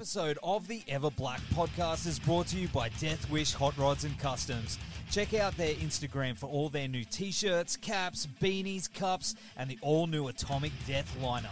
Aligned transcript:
Episode 0.00 0.38
of 0.42 0.66
the 0.66 0.82
Ever 0.88 1.10
Black 1.10 1.42
podcast 1.54 2.06
is 2.06 2.18
brought 2.18 2.46
to 2.46 2.56
you 2.56 2.68
by 2.68 2.88
Death 3.00 3.30
Wish 3.30 3.52
Hot 3.52 3.76
Rods 3.76 4.04
and 4.04 4.18
Customs. 4.18 4.78
Check 5.10 5.34
out 5.34 5.54
their 5.58 5.74
Instagram 5.74 6.38
for 6.38 6.46
all 6.46 6.70
their 6.70 6.88
new 6.88 7.04
t 7.04 7.30
shirts, 7.30 7.76
caps, 7.76 8.26
beanies, 8.40 8.90
cups, 8.90 9.34
and 9.58 9.68
the 9.68 9.78
all 9.82 10.06
new 10.06 10.28
Atomic 10.28 10.72
Death 10.86 11.14
lineup. 11.20 11.50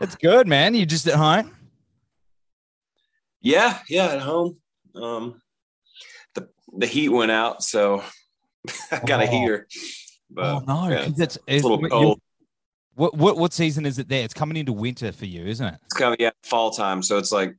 It's 0.00 0.14
good, 0.14 0.46
man. 0.46 0.76
You 0.76 0.86
just 0.86 1.08
at 1.08 1.14
home? 1.16 1.63
Yeah, 3.44 3.78
yeah, 3.88 4.06
at 4.06 4.20
home. 4.20 4.56
Um, 4.94 5.40
the 6.34 6.48
the 6.78 6.86
heat 6.86 7.10
went 7.10 7.30
out, 7.30 7.62
so 7.62 8.02
I 8.90 8.98
got 9.00 9.20
a 9.22 9.28
Oh. 9.28 9.30
heater. 9.30 9.68
But, 10.30 10.44
oh 10.44 10.58
no, 10.66 10.88
yeah, 10.88 11.06
it's, 11.16 11.38
it's 11.46 11.62
a 11.64 11.68
little 11.68 11.80
you- 11.80 11.88
cold. 11.88 12.20
What 12.96 13.16
what 13.16 13.36
what 13.36 13.52
season 13.52 13.86
is 13.86 13.98
it 13.98 14.08
there? 14.08 14.24
It's 14.24 14.34
coming 14.34 14.56
into 14.56 14.72
winter 14.72 15.12
for 15.12 15.26
you, 15.26 15.44
isn't 15.46 15.66
it? 15.66 15.78
It's 15.84 15.94
coming, 15.94 16.16
yeah, 16.20 16.30
fall 16.44 16.70
time, 16.70 17.02
so 17.02 17.18
it's 17.18 17.32
like 17.32 17.54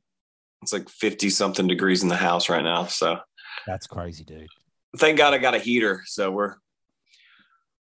it's 0.62 0.72
like 0.72 0.88
fifty 0.88 1.28
something 1.30 1.66
degrees 1.66 2.02
in 2.02 2.08
the 2.08 2.16
house 2.16 2.48
right 2.48 2.64
now. 2.64 2.86
So 2.86 3.18
That's 3.66 3.86
crazy, 3.86 4.24
dude. 4.24 4.48
thank 4.98 5.18
God 5.18 5.34
I 5.34 5.38
got 5.38 5.54
a 5.54 5.58
heater, 5.58 6.02
so 6.06 6.30
we're 6.30 6.54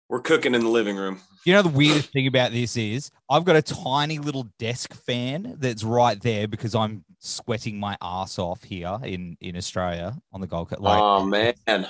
we're 0.10 0.20
cooking 0.22 0.54
in 0.54 0.62
the 0.62 0.70
living 0.70 0.98
room. 0.98 1.20
You 1.46 1.54
know 1.54 1.62
the 1.62 1.70
weirdest 1.70 2.12
thing 2.12 2.28
about 2.28 2.52
this 2.52 2.76
is 2.76 3.10
I've 3.30 3.46
got 3.46 3.56
a 3.56 3.62
tiny 3.62 4.20
little 4.20 4.50
desk 4.60 4.94
fan 4.94 5.56
that's 5.60 5.84
right 5.84 6.20
there 6.22 6.48
because 6.50 6.76
I'm 6.76 7.06
sweating 7.26 7.80
my 7.80 7.98
ass 8.02 8.38
off 8.40 8.64
here 8.64 8.98
in 9.04 9.38
in 9.42 9.56
Australia 9.58 10.16
on 10.32 10.42
the 10.42 10.48
Gold 10.48 10.70
Coast. 10.70 10.82
Like 10.82 11.02
oh 11.02 11.26
man, 11.26 11.54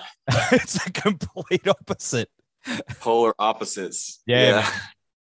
it's 0.52 0.86
a 0.86 0.92
complete 0.92 1.68
opposite. 1.68 2.30
polar 3.00 3.34
opposites. 3.38 4.22
Yeah, 4.26 4.62
man. 4.62 4.72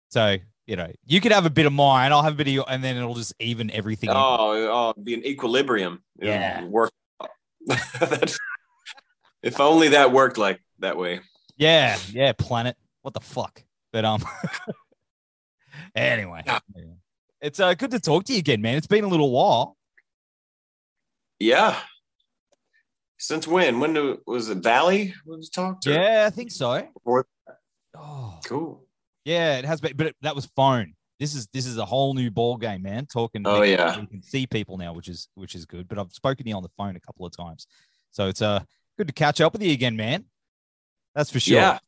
So 0.10 0.38
you 0.68 0.76
know 0.76 0.92
you 1.06 1.20
could 1.22 1.32
have 1.32 1.46
a 1.46 1.50
bit 1.50 1.66
of 1.66 1.74
mine, 1.74 2.12
I'll 2.12 2.22
have 2.24 2.34
a 2.34 2.36
bit 2.38 2.48
of 2.48 2.54
your, 2.54 2.66
and 2.70 2.84
then 2.84 2.96
it'll 2.98 3.16
just 3.16 3.34
even 3.40 3.70
everything. 3.72 4.10
out. 4.10 4.16
Oh, 4.18 4.94
oh, 4.98 5.02
be 5.02 5.14
an 5.16 5.26
equilibrium. 5.26 6.04
It 6.20 6.26
would 6.26 6.32
Yeah. 6.34 6.64
work. 6.66 6.92
If 9.44 9.60
only 9.60 9.90
that 9.90 10.12
worked 10.12 10.40
like 10.40 10.60
that 10.80 10.98
way. 10.98 11.20
Yeah, 11.56 11.98
yeah, 12.12 12.34
planet. 12.34 12.76
What 13.04 13.14
the 13.14 13.20
fuck? 13.20 13.62
But 13.94 14.04
um 14.06 14.24
anyway. 15.96 16.42
Yeah. 16.46 16.60
It's 17.42 17.60
uh 17.60 17.74
good 17.76 17.92
to 17.92 18.00
talk 18.00 18.24
to 18.26 18.34
you 18.34 18.40
again, 18.40 18.62
man. 18.62 18.76
It's 18.76 18.88
been 18.88 19.04
a 19.04 19.08
little 19.08 19.32
while. 19.32 19.78
Yeah. 21.40 21.78
Since 23.18 23.48
when? 23.48 23.80
When 23.80 23.94
do, 23.94 24.22
was 24.28 24.50
it 24.50 24.58
Valley? 24.60 25.14
Was 25.26 25.50
talked? 25.50 25.86
Yeah, 25.86 26.26
I 26.28 26.30
think 26.30 26.52
so. 26.52 26.88
Or- 27.04 27.28
Oh, 27.98 28.40
Cool. 28.46 28.86
yeah, 29.24 29.58
it 29.58 29.64
has 29.64 29.80
been, 29.80 29.94
but 29.96 30.08
it, 30.08 30.16
that 30.22 30.36
was 30.36 30.46
phone. 30.48 30.96
This 31.18 31.34
is 31.34 31.48
this 31.54 31.66
is 31.66 31.78
a 31.78 31.86
whole 31.86 32.14
new 32.14 32.30
ball 32.30 32.58
game, 32.58 32.82
man. 32.82 33.06
Talking. 33.06 33.44
Oh, 33.46 33.62
yeah. 33.62 33.98
you 34.02 34.06
can 34.06 34.22
see 34.22 34.46
people 34.46 34.78
now, 34.78 34.92
which 34.92 35.08
is 35.08 35.30
which 35.36 35.56
is 35.56 35.66
good. 35.66 35.88
But 35.88 35.98
I've 35.98 36.12
spoken 36.12 36.44
to 36.44 36.50
you 36.50 36.58
on 36.58 36.62
the 36.64 36.70
phone 36.76 36.98
a 36.98 37.00
couple 37.00 37.26
of 37.26 37.32
times, 37.36 37.68
so 38.12 38.28
it's 38.28 38.42
uh 38.42 38.60
good 38.98 39.08
to 39.08 39.14
catch 39.14 39.40
up 39.40 39.54
with 39.54 39.64
you 39.64 39.72
again, 39.72 39.96
man. 39.96 40.26
That's 41.16 41.32
for 41.32 41.40
sure. 41.40 41.56
Yeah. 41.56 41.80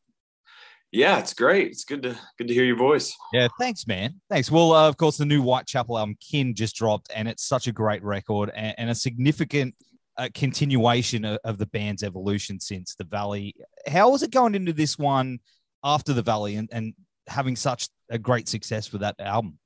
Yeah, 0.91 1.19
it's 1.19 1.33
great. 1.33 1.67
It's 1.67 1.83
good 1.83 2.03
to 2.03 2.17
good 2.37 2.47
to 2.47 2.53
hear 2.53 2.63
your 2.63 2.77
voice. 2.77 3.15
Yeah, 3.33 3.49
thanks, 3.59 3.85
man. 3.87 4.21
Thanks. 4.29 4.49
Well, 4.49 4.73
uh, 4.73 4.87
of 4.87 4.97
course, 4.97 5.17
the 5.17 5.25
new 5.25 5.41
Whitechapel 5.41 5.97
album, 5.97 6.15
Kin, 6.21 6.55
just 6.55 6.75
dropped, 6.75 7.11
and 7.13 7.27
it's 7.27 7.43
such 7.43 7.67
a 7.67 7.71
great 7.71 8.03
record 8.03 8.51
and, 8.55 8.73
and 8.77 8.89
a 8.89 8.95
significant 8.95 9.75
uh, 10.17 10.29
continuation 10.33 11.25
of, 11.25 11.39
of 11.43 11.57
the 11.57 11.65
band's 11.67 12.03
evolution 12.03 12.59
since 12.59 12.95
the 12.95 13.03
Valley. 13.03 13.53
How 13.85 14.09
was 14.09 14.23
it 14.23 14.31
going 14.31 14.55
into 14.55 14.73
this 14.73 14.97
one 14.97 15.39
after 15.83 16.13
the 16.13 16.21
Valley 16.21 16.55
and, 16.55 16.69
and 16.71 16.93
having 17.27 17.55
such 17.55 17.89
a 18.09 18.17
great 18.17 18.47
success 18.47 18.91
with 18.91 19.01
that 19.01 19.15
album? 19.19 19.59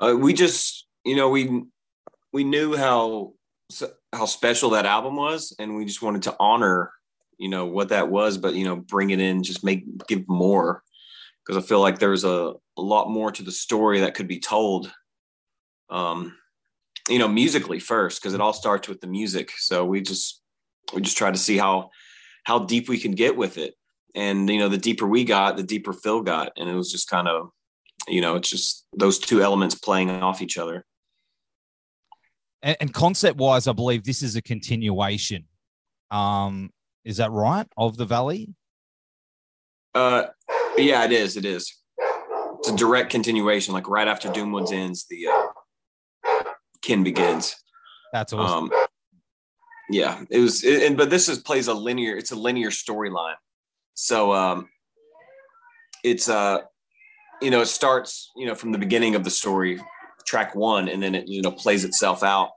Uh, 0.00 0.16
we 0.18 0.32
just, 0.32 0.86
you 1.04 1.16
know, 1.16 1.28
we 1.28 1.62
we 2.32 2.44
knew 2.44 2.76
how 2.76 3.34
how 4.12 4.24
special 4.24 4.70
that 4.70 4.86
album 4.86 5.16
was, 5.16 5.54
and 5.58 5.76
we 5.76 5.84
just 5.84 6.02
wanted 6.02 6.22
to 6.22 6.34
honor, 6.40 6.92
you 7.40 7.48
know, 7.48 7.64
what 7.64 7.88
that 7.88 8.10
was, 8.10 8.36
but 8.36 8.54
you 8.54 8.66
know, 8.66 8.76
bring 8.76 9.10
it 9.10 9.18
in, 9.18 9.42
just 9.42 9.64
make 9.64 9.84
give 10.06 10.28
more, 10.28 10.82
because 11.42 11.62
I 11.62 11.66
feel 11.66 11.80
like 11.80 11.98
there's 11.98 12.22
a, 12.22 12.52
a 12.76 12.82
lot 12.82 13.08
more 13.08 13.32
to 13.32 13.42
the 13.42 13.50
story 13.50 14.00
that 14.00 14.14
could 14.14 14.28
be 14.28 14.38
told. 14.38 14.92
Um, 15.88 16.36
you 17.08 17.18
know, 17.18 17.26
musically 17.26 17.80
first, 17.80 18.20
because 18.20 18.34
it 18.34 18.42
all 18.42 18.52
starts 18.52 18.88
with 18.88 19.00
the 19.00 19.06
music. 19.06 19.52
So 19.56 19.86
we 19.86 20.02
just 20.02 20.42
we 20.92 21.00
just 21.00 21.16
try 21.16 21.30
to 21.30 21.38
see 21.38 21.56
how 21.56 21.88
how 22.44 22.58
deep 22.58 22.90
we 22.90 22.98
can 22.98 23.12
get 23.12 23.38
with 23.38 23.56
it, 23.56 23.74
and 24.14 24.48
you 24.50 24.58
know, 24.58 24.68
the 24.68 24.76
deeper 24.76 25.06
we 25.06 25.24
got, 25.24 25.56
the 25.56 25.62
deeper 25.62 25.94
Phil 25.94 26.20
got, 26.20 26.52
and 26.58 26.68
it 26.68 26.74
was 26.74 26.92
just 26.92 27.08
kind 27.08 27.26
of 27.26 27.50
you 28.06 28.20
know, 28.20 28.36
it's 28.36 28.50
just 28.50 28.86
those 28.94 29.18
two 29.18 29.42
elements 29.42 29.74
playing 29.74 30.10
off 30.10 30.42
each 30.42 30.58
other. 30.58 30.84
And, 32.62 32.76
and 32.80 32.94
concept 32.94 33.38
wise, 33.38 33.66
I 33.66 33.72
believe 33.72 34.04
this 34.04 34.22
is 34.22 34.36
a 34.36 34.42
continuation. 34.42 35.44
Um, 36.10 36.70
is 37.04 37.16
that 37.18 37.30
right? 37.30 37.66
Of 37.76 37.96
the 37.96 38.04
Valley? 38.04 38.54
Uh, 39.94 40.24
yeah, 40.76 41.04
it 41.04 41.12
is. 41.12 41.36
It 41.36 41.44
is. 41.44 41.76
It's 42.58 42.68
a 42.68 42.76
direct 42.76 43.10
continuation. 43.10 43.74
Like 43.74 43.88
right 43.88 44.06
after 44.06 44.28
Doomwoods 44.28 44.72
ends, 44.72 45.06
the 45.08 45.26
uh, 45.28 46.32
Kin 46.82 47.02
begins. 47.02 47.56
That's 48.12 48.32
awesome. 48.32 48.70
Um, 48.72 48.86
yeah, 49.88 50.22
it 50.30 50.38
was. 50.38 50.62
It, 50.62 50.82
and 50.84 50.96
but 50.96 51.10
this 51.10 51.28
is 51.28 51.38
plays 51.38 51.68
a 51.68 51.74
linear. 51.74 52.16
It's 52.16 52.32
a 52.32 52.36
linear 52.36 52.70
storyline. 52.70 53.36
So 53.94 54.32
um, 54.32 54.68
it's 56.04 56.28
uh, 56.28 56.58
you 57.40 57.50
know, 57.50 57.62
it 57.62 57.66
starts 57.66 58.30
you 58.36 58.46
know 58.46 58.54
from 58.54 58.72
the 58.72 58.78
beginning 58.78 59.14
of 59.14 59.24
the 59.24 59.30
story, 59.30 59.80
track 60.26 60.54
one, 60.54 60.88
and 60.88 61.02
then 61.02 61.14
it 61.14 61.28
you 61.28 61.42
know 61.42 61.50
plays 61.50 61.84
itself 61.84 62.22
out 62.22 62.50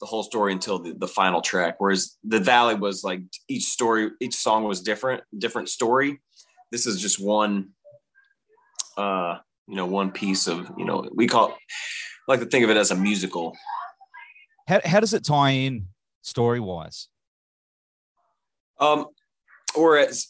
the 0.00 0.06
whole 0.06 0.22
story 0.22 0.52
until 0.52 0.78
the, 0.78 0.94
the 0.96 1.08
final 1.08 1.40
track. 1.40 1.76
Whereas 1.78 2.16
the 2.24 2.40
Valley 2.40 2.74
was 2.74 3.02
like 3.02 3.20
each 3.48 3.64
story, 3.64 4.10
each 4.20 4.34
song 4.34 4.64
was 4.64 4.80
different, 4.80 5.22
different 5.36 5.68
story. 5.68 6.20
This 6.70 6.86
is 6.86 7.00
just 7.00 7.18
one, 7.22 7.70
uh, 8.96 9.38
you 9.66 9.76
know, 9.76 9.86
one 9.86 10.10
piece 10.10 10.46
of 10.46 10.70
you 10.76 10.84
know 10.84 11.08
we 11.14 11.26
call 11.26 11.48
it, 11.48 11.54
like 12.26 12.40
to 12.40 12.46
think 12.46 12.64
of 12.64 12.70
it 12.70 12.76
as 12.76 12.90
a 12.90 12.96
musical. 12.96 13.56
how, 14.66 14.80
how 14.84 15.00
does 15.00 15.14
it 15.14 15.24
tie 15.24 15.50
in 15.50 15.88
story 16.22 16.60
wise? 16.60 17.08
Um, 18.80 19.06
whereas 19.74 20.28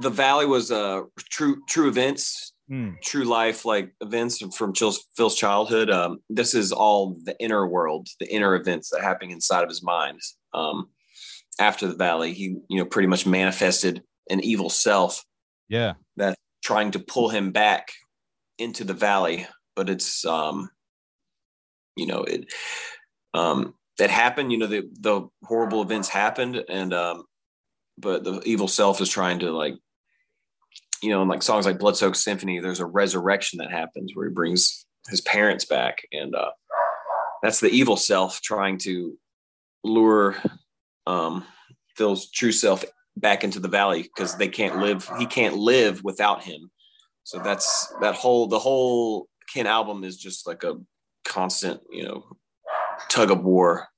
the 0.00 0.10
Valley 0.10 0.46
was 0.46 0.70
uh 0.70 1.02
true 1.30 1.62
true 1.68 1.88
events, 1.88 2.52
Hmm. 2.68 2.90
true 3.02 3.24
life 3.24 3.64
like 3.64 3.94
events 4.02 4.38
from 4.54 4.74
Phil's, 4.74 5.06
Phil's 5.16 5.34
childhood. 5.34 5.88
Um, 5.88 6.18
this 6.28 6.52
is 6.54 6.70
all 6.70 7.16
the 7.24 7.34
inner 7.40 7.66
world, 7.66 8.08
the 8.20 8.30
inner 8.30 8.54
events 8.54 8.90
that 8.90 9.00
happen 9.00 9.30
inside 9.30 9.62
of 9.62 9.70
his 9.70 9.82
mind. 9.82 10.20
Um, 10.52 10.90
after 11.58 11.86
the 11.88 11.96
Valley, 11.96 12.34
he 12.34 12.56
you 12.68 12.78
know 12.78 12.84
pretty 12.84 13.08
much 13.08 13.26
manifested 13.26 14.02
an 14.30 14.40
evil 14.44 14.68
self 14.70 15.24
Yeah. 15.68 15.94
that's 16.16 16.36
trying 16.62 16.90
to 16.92 16.98
pull 16.98 17.30
him 17.30 17.52
back 17.52 17.88
into 18.58 18.84
the 18.84 18.94
Valley, 18.94 19.46
but 19.74 19.88
it's 19.88 20.24
um, 20.26 20.68
you 21.96 22.06
know 22.06 22.22
it 22.22 22.52
um 23.34 23.74
that 23.98 24.10
happened. 24.10 24.52
You 24.52 24.58
know 24.58 24.66
the 24.66 24.82
the 25.00 25.28
horrible 25.44 25.82
events 25.82 26.08
happened, 26.08 26.62
and 26.68 26.92
um, 26.94 27.24
but 27.96 28.24
the 28.24 28.40
evil 28.44 28.68
self 28.68 29.00
is 29.00 29.08
trying 29.08 29.38
to 29.40 29.50
like 29.52 29.74
you 31.02 31.10
know 31.10 31.22
in 31.22 31.28
like 31.28 31.42
songs 31.42 31.66
like 31.66 31.78
blood 31.78 31.96
soaked 31.96 32.16
symphony 32.16 32.60
there's 32.60 32.80
a 32.80 32.86
resurrection 32.86 33.58
that 33.58 33.70
happens 33.70 34.12
where 34.14 34.28
he 34.28 34.34
brings 34.34 34.86
his 35.08 35.20
parents 35.20 35.64
back 35.64 35.98
and 36.12 36.34
uh 36.34 36.50
that's 37.42 37.60
the 37.60 37.70
evil 37.70 37.96
self 37.96 38.40
trying 38.40 38.78
to 38.78 39.16
lure 39.84 40.36
um 41.06 41.44
phil's 41.96 42.30
true 42.30 42.52
self 42.52 42.84
back 43.16 43.42
into 43.42 43.60
the 43.60 43.68
valley 43.68 44.02
because 44.02 44.36
they 44.36 44.48
can't 44.48 44.78
live 44.78 45.10
he 45.18 45.26
can't 45.26 45.56
live 45.56 46.02
without 46.04 46.42
him 46.42 46.70
so 47.24 47.38
that's 47.38 47.92
that 48.00 48.14
whole 48.14 48.46
the 48.46 48.58
whole 48.58 49.28
kin 49.52 49.66
album 49.66 50.04
is 50.04 50.16
just 50.16 50.46
like 50.46 50.62
a 50.64 50.74
constant 51.24 51.80
you 51.90 52.04
know 52.04 52.24
tug 53.08 53.30
of 53.30 53.42
war 53.44 53.88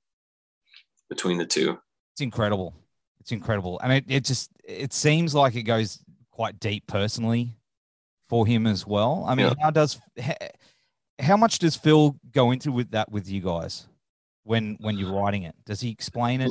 between 1.09 1.39
the 1.39 1.47
two. 1.47 1.79
It's 2.13 2.21
incredible. 2.21 2.75
It's 3.21 3.33
incredible, 3.33 3.79
and 3.83 3.93
it, 3.93 4.05
it 4.09 4.25
just 4.25 4.51
it 4.65 4.95
seems 4.95 5.35
like 5.35 5.55
it 5.55 5.65
goes 5.65 6.03
quite 6.31 6.59
deep 6.61 6.87
personally 6.87 7.55
for 8.29 8.47
him 8.47 8.67
as 8.67 8.87
well. 8.87 9.25
I 9.29 9.35
mean, 9.35 9.47
Yeah. 9.47 9.55
how 9.61 9.71
does 9.71 10.01
how, 10.21 10.35
how 11.19 11.37
much 11.37 11.59
does 11.59 11.77
Phil 11.77 12.17
go 12.33 12.51
into 12.51 12.73
with 12.73 12.93
that 12.93 13.11
with 13.11 13.29
you 13.29 13.41
guys 13.41 13.87
when 14.45 14.77
when 14.81 14.97
you're 14.99 15.13
writing 15.13 15.43
it? 15.43 15.55
Does 15.67 15.81
he 15.81 15.91
explain 15.91 16.41
it? 16.41 16.51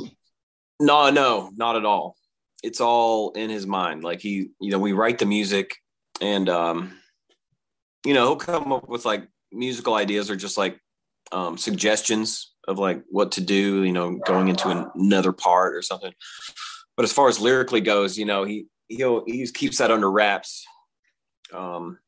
No, 0.78 1.10
no, 1.10 1.50
not 1.56 1.76
at 1.76 1.84
all. 1.84 2.16
It's 2.62 2.80
all 2.80 3.30
in 3.32 3.50
his 3.50 3.66
mind. 3.66 4.04
Like 4.04 4.20
he, 4.20 4.50
you 4.60 4.70
know, 4.70 4.78
we 4.78 4.92
write 4.92 5.18
the 5.18 5.26
music 5.26 5.74
and 6.20 6.48
um, 6.48 6.92
you 8.04 8.14
know, 8.14 8.26
he'll 8.26 8.36
come 8.36 8.72
up 8.72 8.88
with 8.88 9.04
like 9.04 9.28
musical 9.52 9.94
ideas 9.94 10.30
or 10.30 10.36
just 10.36 10.56
like 10.58 10.78
um 11.32 11.56
suggestions 11.58 12.52
of 12.68 12.78
like 12.78 13.02
what 13.08 13.32
to 13.32 13.40
do, 13.40 13.82
you 13.82 13.92
know, 13.92 14.16
going 14.26 14.48
into 14.48 14.68
an- 14.68 14.90
another 14.94 15.32
part 15.32 15.74
or 15.74 15.82
something. 15.82 16.12
But 16.96 17.04
as 17.04 17.12
far 17.12 17.28
as 17.28 17.40
lyrically 17.40 17.80
goes, 17.80 18.18
you 18.18 18.26
know, 18.26 18.44
he 18.44 18.66
he'll 18.90 19.24
he 19.24 19.40
just 19.40 19.54
keeps 19.54 19.78
that 19.78 19.90
under 19.90 20.10
wraps. 20.10 20.66
Um 21.52 21.98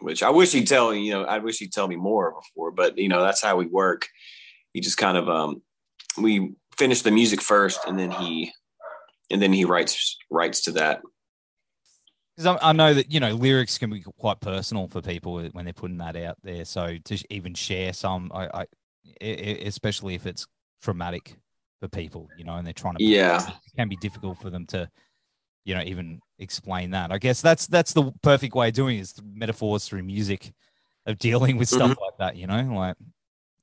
which 0.00 0.22
I 0.22 0.30
wish 0.30 0.52
he'd 0.52 0.66
tell 0.66 0.94
you 0.94 1.12
know, 1.12 1.24
I 1.24 1.38
wish 1.38 1.58
he'd 1.58 1.72
tell 1.72 1.86
me 1.86 1.96
more 1.96 2.34
before, 2.40 2.70
but 2.70 2.96
you 2.96 3.08
know, 3.08 3.22
that's 3.22 3.42
how 3.42 3.56
we 3.56 3.66
work. 3.66 4.08
He 4.72 4.80
just 4.80 4.96
kind 4.96 5.18
of 5.18 5.28
um 5.28 5.62
we 6.16 6.54
finish 6.78 7.02
the 7.02 7.10
music 7.10 7.42
first 7.42 7.80
and 7.86 7.98
then 7.98 8.10
he 8.10 8.52
and 9.30 9.40
then 9.40 9.52
he 9.52 9.64
writes 9.64 10.16
writes 10.30 10.62
to 10.62 10.72
that 10.72 11.02
Because 12.36 12.58
I, 12.60 12.70
I 12.70 12.72
know 12.72 12.94
that 12.94 13.12
you 13.12 13.20
know 13.20 13.32
lyrics 13.32 13.78
can 13.78 13.90
be 13.90 14.02
quite 14.18 14.40
personal 14.40 14.88
for 14.88 15.02
people 15.02 15.42
when 15.52 15.64
they're 15.64 15.74
putting 15.74 15.98
that 15.98 16.16
out 16.16 16.38
there. 16.42 16.64
So 16.64 16.96
to 17.04 17.18
even 17.30 17.54
share 17.54 17.92
some, 17.92 18.30
I, 18.34 18.48
I 18.62 18.66
especially 19.20 20.14
if 20.14 20.26
it's 20.26 20.46
traumatic 20.82 21.36
for 21.80 21.88
people, 21.88 22.28
you 22.38 22.44
know, 22.44 22.54
and 22.54 22.66
they're 22.66 22.72
trying 22.72 22.96
to 22.96 23.04
yeah 23.04 23.46
it 23.46 23.76
can 23.76 23.88
be 23.88 23.96
difficult 23.96 24.38
for 24.38 24.50
them 24.50 24.66
to 24.66 24.88
you 25.64 25.74
know 25.74 25.82
even 25.82 26.20
explain 26.38 26.90
that. 26.90 27.12
I 27.12 27.18
guess 27.18 27.40
that's 27.40 27.66
that's 27.66 27.92
the 27.92 28.12
perfect 28.22 28.54
way 28.54 28.68
of 28.68 28.74
doing 28.74 28.98
it 28.98 29.02
is 29.02 29.14
metaphors 29.22 29.86
through 29.86 30.02
music 30.02 30.52
of 31.06 31.18
dealing 31.18 31.56
with 31.56 31.68
stuff 31.68 31.96
like 32.00 32.18
that 32.18 32.36
you 32.36 32.46
know 32.46 32.62
like 32.74 32.96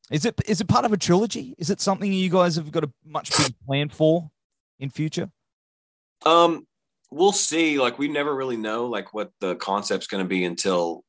is 0.10 0.26
it 0.26 0.40
is 0.46 0.62
it 0.62 0.68
part 0.68 0.86
of 0.86 0.94
a 0.94 0.98
trilogy? 0.98 1.54
Is 1.58 1.70
it 1.70 1.82
something 1.82 2.12
you 2.12 2.30
guys 2.30 2.56
have 2.56 2.72
got 2.72 2.84
a 2.84 2.92
much 3.06 3.36
big 3.38 3.54
plan 3.66 3.90
for 3.90 4.30
in 4.80 4.90
future? 4.90 5.30
Um 6.26 6.66
we'll 7.12 7.34
see. 7.34 7.80
Like 7.80 8.00
we 8.00 8.08
never 8.08 8.34
really 8.34 8.58
know 8.58 8.86
like 8.86 9.14
what 9.14 9.32
the 9.40 9.56
concept's 9.56 10.08
going 10.08 10.24
to 10.24 10.28
be 10.28 10.46
until 10.46 11.04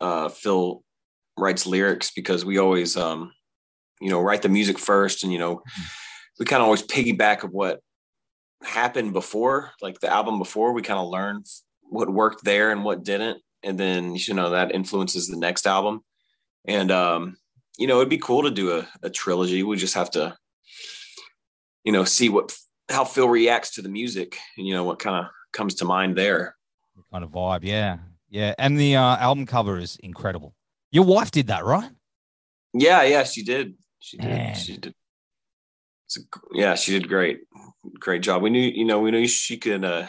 uh 0.00 0.28
phil 0.28 0.82
writes 1.38 1.66
lyrics 1.66 2.10
because 2.14 2.44
we 2.44 2.58
always 2.58 2.96
um 2.96 3.32
you 4.00 4.10
know 4.10 4.20
write 4.20 4.42
the 4.42 4.48
music 4.48 4.78
first 4.78 5.24
and 5.24 5.32
you 5.32 5.38
know 5.38 5.62
we 6.38 6.44
kind 6.44 6.60
of 6.60 6.64
always 6.64 6.82
piggyback 6.82 7.42
of 7.42 7.50
what 7.50 7.80
happened 8.62 9.12
before 9.12 9.72
like 9.82 10.00
the 10.00 10.12
album 10.12 10.38
before 10.38 10.72
we 10.72 10.82
kind 10.82 10.98
of 10.98 11.08
learn 11.08 11.42
what 11.82 12.10
worked 12.10 12.44
there 12.44 12.70
and 12.70 12.84
what 12.84 13.04
didn't 13.04 13.40
and 13.62 13.78
then 13.78 14.14
you 14.14 14.34
know 14.34 14.50
that 14.50 14.74
influences 14.74 15.28
the 15.28 15.36
next 15.36 15.66
album. 15.66 16.02
And 16.66 16.90
um 16.90 17.36
you 17.76 17.86
know 17.86 17.96
it'd 17.96 18.08
be 18.08 18.18
cool 18.18 18.44
to 18.44 18.50
do 18.50 18.78
a, 18.78 18.88
a 19.02 19.10
trilogy. 19.10 19.62
We 19.62 19.76
just 19.76 19.94
have 19.94 20.10
to 20.12 20.36
you 21.84 21.92
know 21.92 22.04
see 22.04 22.28
what 22.28 22.56
how 22.88 23.04
phil 23.04 23.28
reacts 23.28 23.74
to 23.74 23.82
the 23.82 23.88
music 23.88 24.38
and 24.56 24.66
you 24.66 24.72
know 24.72 24.84
what 24.84 24.98
kind 24.98 25.16
of 25.16 25.30
comes 25.52 25.74
to 25.76 25.84
mind 25.84 26.16
there. 26.16 26.56
Kind 27.12 27.24
of 27.24 27.30
vibe 27.30 27.64
yeah. 27.64 27.98
Yeah 28.30 28.54
and 28.58 28.78
the 28.78 28.96
uh, 28.96 29.16
album 29.16 29.46
cover 29.46 29.78
is 29.78 29.96
incredible. 30.02 30.54
Your 30.90 31.04
wife 31.04 31.30
did 31.30 31.48
that 31.48 31.64
right? 31.64 31.90
Yeah 32.72 33.02
yeah 33.02 33.24
she 33.24 33.42
did. 33.42 33.74
She 33.98 34.16
did. 34.16 34.28
Man. 34.28 34.54
she 34.54 34.76
did. 34.76 34.94
A, 36.16 36.20
yeah 36.52 36.74
she 36.76 36.92
did 36.92 37.08
great 37.08 37.40
great 37.98 38.22
job. 38.22 38.42
We 38.42 38.50
knew 38.50 38.60
you 38.60 38.84
know 38.84 39.00
we 39.00 39.10
knew 39.10 39.26
she 39.26 39.56
could 39.56 39.84
uh 39.84 40.06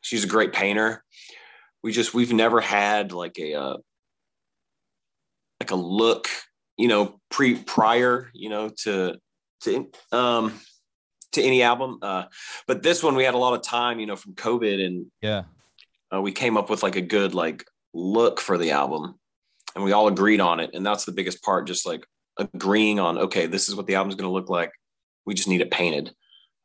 she's 0.00 0.24
a 0.24 0.28
great 0.28 0.52
painter. 0.52 1.04
We 1.82 1.92
just 1.92 2.14
we've 2.14 2.32
never 2.32 2.60
had 2.60 3.12
like 3.12 3.38
a 3.38 3.54
uh 3.54 3.76
like 5.60 5.70
a 5.70 5.76
look 5.76 6.28
you 6.76 6.88
know 6.88 7.18
pre 7.30 7.54
prior 7.54 8.30
you 8.34 8.50
know 8.50 8.68
to 8.84 9.16
to 9.62 9.90
um 10.12 10.52
to 11.32 11.42
any 11.42 11.62
album 11.62 11.98
uh 12.02 12.24
but 12.66 12.82
this 12.82 13.02
one 13.02 13.14
we 13.14 13.24
had 13.24 13.34
a 13.34 13.38
lot 13.38 13.54
of 13.54 13.62
time 13.62 13.98
you 13.98 14.06
know 14.06 14.16
from 14.16 14.34
covid 14.34 14.84
and 14.84 15.06
yeah. 15.22 15.44
Uh, 16.14 16.20
we 16.20 16.30
came 16.30 16.56
up 16.56 16.70
with 16.70 16.84
like 16.84 16.94
a 16.94 17.00
good 17.00 17.34
like 17.34 17.64
look 17.92 18.40
for 18.40 18.56
the 18.56 18.70
album 18.70 19.18
and 19.74 19.84
we 19.84 19.92
all 19.92 20.08
agreed 20.08 20.40
on 20.40 20.60
it. 20.60 20.70
And 20.72 20.84
that's 20.84 21.04
the 21.04 21.12
biggest 21.12 21.42
part 21.42 21.66
just 21.66 21.86
like 21.86 22.06
agreeing 22.38 23.00
on 23.00 23.16
okay 23.16 23.46
this 23.46 23.68
is 23.68 23.74
what 23.74 23.86
the 23.86 23.94
album's 23.94 24.14
going 24.14 24.28
to 24.28 24.32
look 24.32 24.48
like. 24.48 24.70
We 25.24 25.34
just 25.34 25.48
need 25.48 25.60
it 25.60 25.70
painted 25.70 26.12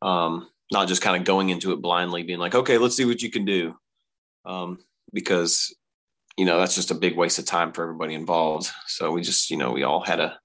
um 0.02 0.48
not 0.72 0.88
just 0.88 1.02
kind 1.02 1.18
of 1.18 1.26
going 1.26 1.50
into 1.50 1.74
it 1.74 1.82
blindly 1.82 2.24
being 2.24 2.40
like 2.40 2.56
okay 2.56 2.78
let's 2.78 2.96
see 2.96 3.06
what 3.06 3.22
you 3.22 3.32
can 3.32 3.46
do. 3.46 3.76
Um 4.46 4.80
because 5.14 5.76
you 6.38 6.46
know 6.46 6.60
that's 6.60 6.76
just 6.76 6.92
a 6.92 6.96
big 6.96 7.16
waste 7.18 7.40
of 7.40 7.46
time 7.46 7.72
for 7.74 7.84
everybody 7.84 8.14
involved. 8.14 8.70
So 8.88 9.12
we 9.12 9.22
just 9.22 9.50
you 9.50 9.58
know 9.58 9.72
we 9.72 9.84
all 9.84 10.02
had 10.02 10.20
a 10.20 10.40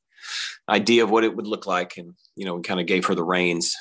idea 0.69 1.05
of 1.05 1.11
what 1.11 1.25
it 1.25 1.35
would 1.35 1.47
look 1.47 1.67
like 1.67 1.97
and 1.97 2.15
you 2.35 2.45
know 2.45 2.57
we 2.57 2.63
kind 2.63 2.81
of 2.81 2.87
gave 2.87 3.07
her 3.07 3.15
the 3.15 3.25
reins. 3.25 3.75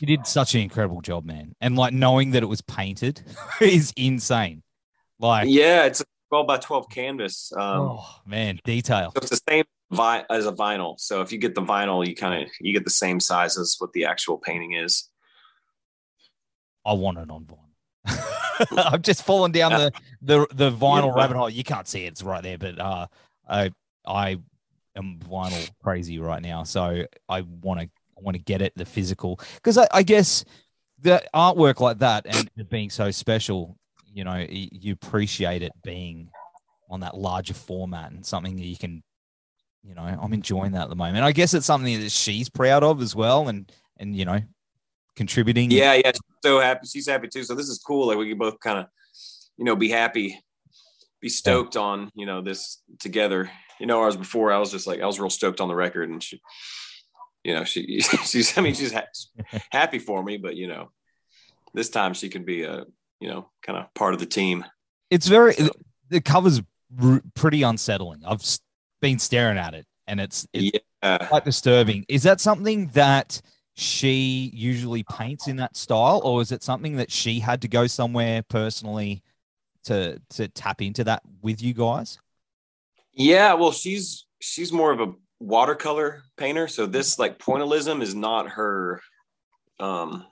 You 0.00 0.06
did 0.06 0.26
such 0.26 0.54
an 0.54 0.62
incredible 0.62 1.00
job 1.00 1.24
man. 1.24 1.54
And 1.60 1.76
like 1.76 1.92
knowing 1.92 2.32
that 2.32 2.42
it 2.42 2.46
was 2.46 2.60
painted 2.60 3.22
is 3.60 3.92
insane. 3.96 4.62
Like 5.18 5.48
yeah 5.48 5.84
it's 5.84 6.02
12 6.30 6.46
by 6.46 6.56
12 6.56 6.88
canvas 6.90 7.52
um 7.56 7.80
oh 7.90 8.06
man 8.24 8.58
detail 8.64 9.12
So 9.14 9.20
it's 9.22 9.30
the 9.30 9.40
same 9.48 9.64
vi- 9.90 10.24
as 10.30 10.46
a 10.46 10.52
vinyl. 10.52 10.98
So 10.98 11.20
if 11.20 11.32
you 11.32 11.38
get 11.38 11.54
the 11.54 11.62
vinyl, 11.62 12.06
you 12.06 12.14
kind 12.14 12.42
of 12.42 12.48
you 12.60 12.72
get 12.72 12.84
the 12.84 12.90
same 12.90 13.20
size 13.20 13.58
as 13.58 13.76
what 13.78 13.92
the 13.92 14.04
actual 14.06 14.38
painting 14.38 14.74
is. 14.74 15.08
I 16.86 16.92
want 16.94 17.18
it 17.18 17.30
on 17.30 17.44
vinyl. 17.44 18.76
I've 18.92 19.02
just 19.02 19.22
fallen 19.24 19.52
down 19.52 19.72
the 19.72 19.92
the 20.22 20.46
the 20.54 20.70
vinyl 20.70 21.08
Yeah. 21.14 21.20
rabbit 21.20 21.36
hole. 21.36 21.50
You 21.50 21.64
can't 21.64 21.88
see 21.88 22.04
it; 22.04 22.12
it's 22.12 22.22
right 22.22 22.42
there. 22.42 22.58
But 22.58 22.78
uh, 22.78 23.06
I 23.48 23.70
I 24.06 24.38
am 24.96 25.18
vinyl 25.18 25.68
crazy 25.82 26.18
right 26.18 26.42
now, 26.42 26.64
so 26.64 27.04
I 27.28 27.40
want 27.42 27.80
to 27.80 27.90
want 28.16 28.36
to 28.36 28.42
get 28.42 28.60
it 28.62 28.72
the 28.76 28.84
physical 28.84 29.40
because 29.56 29.78
I, 29.78 29.86
I 29.92 30.02
guess 30.02 30.44
the 30.98 31.22
artwork 31.34 31.80
like 31.80 31.98
that 32.00 32.26
and 32.26 32.50
it 32.56 32.68
being 32.68 32.90
so 32.90 33.10
special, 33.10 33.78
you 34.12 34.24
know, 34.24 34.46
you 34.48 34.92
appreciate 34.92 35.62
it 35.62 35.72
being 35.82 36.30
on 36.88 37.00
that 37.00 37.16
larger 37.16 37.54
format 37.54 38.10
and 38.10 38.26
something 38.26 38.56
that 38.56 38.64
you 38.64 38.76
can, 38.76 39.02
you 39.82 39.94
know, 39.94 40.02
I'm 40.02 40.32
enjoying 40.32 40.72
that 40.72 40.82
at 40.82 40.88
the 40.88 40.96
moment. 40.96 41.24
I 41.24 41.32
guess 41.32 41.54
it's 41.54 41.66
something 41.66 42.00
that 42.00 42.10
she's 42.10 42.48
proud 42.48 42.82
of 42.82 43.00
as 43.00 43.14
well, 43.14 43.48
and 43.48 43.70
and 43.98 44.14
you 44.14 44.24
know, 44.24 44.40
contributing. 45.16 45.70
Yeah, 45.70 45.94
yeah. 45.94 46.12
So 46.44 46.60
happy. 46.60 46.86
She's 46.86 47.08
happy 47.08 47.28
too. 47.28 47.44
So 47.44 47.54
this 47.54 47.68
is 47.68 47.78
cool. 47.78 48.08
Like 48.08 48.18
we 48.18 48.28
can 48.28 48.38
both 48.38 48.58
kind 48.60 48.78
of, 48.78 48.86
you 49.56 49.64
know, 49.64 49.76
be 49.76 49.88
happy, 49.88 50.38
be 51.20 51.28
stoked 51.28 51.76
on, 51.76 52.10
you 52.14 52.26
know, 52.26 52.42
this 52.42 52.82
together. 52.98 53.50
You 53.78 53.86
know, 53.86 54.00
whereas 54.00 54.16
before 54.16 54.52
I 54.52 54.58
was 54.58 54.70
just 54.70 54.86
like 54.86 55.00
I 55.00 55.06
was 55.06 55.20
real 55.20 55.30
stoked 55.30 55.60
on 55.60 55.68
the 55.68 55.74
record, 55.74 56.10
and 56.10 56.22
she, 56.22 56.40
you 57.44 57.54
know, 57.54 57.64
she 57.64 58.00
she's 58.00 58.58
I 58.58 58.60
mean 58.60 58.74
she's 58.74 58.92
ha- 58.92 59.06
happy 59.70 59.98
for 59.98 60.22
me, 60.22 60.36
but 60.36 60.56
you 60.56 60.66
know, 60.66 60.90
this 61.72 61.88
time 61.88 62.12
she 62.12 62.28
can 62.28 62.44
be 62.44 62.64
a 62.64 62.84
you 63.20 63.28
know 63.28 63.48
kind 63.62 63.78
of 63.78 63.92
part 63.94 64.14
of 64.14 64.20
the 64.20 64.26
team. 64.26 64.64
it's 65.10 65.28
very 65.28 65.54
So- 65.54 65.70
the 66.08 66.20
cover's 66.20 66.60
pretty 67.34 67.62
unsettling. 67.62 68.22
I've 68.26 68.42
been 69.00 69.18
staring 69.20 69.58
at 69.58 69.74
it, 69.74 69.86
and 70.08 70.20
it's 70.20 70.46
it's 70.52 70.80
Yeah. 71.02 71.18
quite 71.28 71.44
disturbing. 71.44 72.04
Is 72.08 72.24
that 72.24 72.40
something 72.40 72.88
that 72.88 73.40
she 73.74 74.50
usually 74.54 75.04
paints 75.04 75.46
in 75.46 75.56
that 75.56 75.76
style, 75.76 76.20
or 76.24 76.42
is 76.42 76.50
it 76.52 76.62
something 76.64 76.96
that 76.96 77.10
she 77.12 77.38
had 77.40 77.62
to 77.62 77.68
go 77.68 77.86
somewhere 77.86 78.42
personally 78.42 79.22
to 79.84 80.20
to 80.30 80.48
tap 80.48 80.82
into 80.82 81.04
that 81.04 81.22
with 81.42 81.62
you 81.62 81.74
guys? 81.74 82.18
Yeah, 83.12 83.54
well, 83.54 83.72
she's 83.72 84.26
she's 84.40 84.72
more 84.72 84.90
of 84.92 85.00
a 85.00 85.12
watercolor 85.38 86.24
painter, 86.36 86.66
so 86.68 86.86
this 86.86 87.18
like 87.18 87.38
pointillism 87.38 88.02
is 88.02 88.14
not 88.14 88.48
her. 88.50 89.00
Um, 89.78 90.26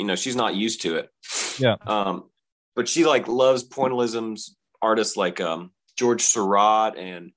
you 0.00 0.06
know, 0.06 0.16
she's 0.16 0.36
not 0.36 0.54
used 0.54 0.80
to 0.82 0.96
it. 0.96 1.10
Yeah. 1.58 1.76
Um, 1.86 2.30
but 2.74 2.88
she 2.88 3.04
like 3.04 3.28
loves 3.28 3.68
pointillisms 3.68 4.52
artists 4.80 5.14
like 5.14 5.40
um 5.42 5.72
George 5.96 6.22
Seurat 6.22 6.96
and 6.96 7.32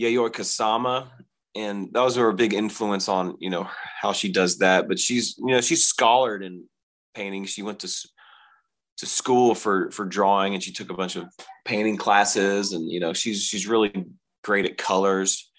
Yayoi 0.00 0.30
Kusama, 0.30 1.08
and 1.56 1.92
those 1.92 2.16
are 2.16 2.28
a 2.28 2.34
big 2.34 2.54
influence 2.54 3.08
on 3.08 3.36
you 3.40 3.50
know 3.50 3.68
how 4.00 4.12
she 4.12 4.30
does 4.30 4.58
that. 4.58 4.86
But 4.86 5.00
she's 5.00 5.36
you 5.38 5.48
know 5.48 5.60
she's 5.60 5.84
scholared 5.88 6.44
in 6.44 6.64
painting. 7.14 7.46
She 7.46 7.62
went 7.62 7.80
to 7.80 7.88
to 8.98 9.06
school 9.06 9.56
for 9.56 9.90
for 9.90 10.04
drawing, 10.04 10.54
and 10.54 10.62
she 10.62 10.72
took 10.72 10.90
a 10.90 10.94
bunch 10.94 11.16
of 11.16 11.24
painting 11.64 11.96
classes 11.96 12.72
and 12.72 12.88
you 12.88 13.00
know 13.00 13.12
she's 13.12 13.42
she's 13.42 13.66
really 13.66 14.06
great 14.44 14.64
at 14.64 14.78
colors 14.78 15.50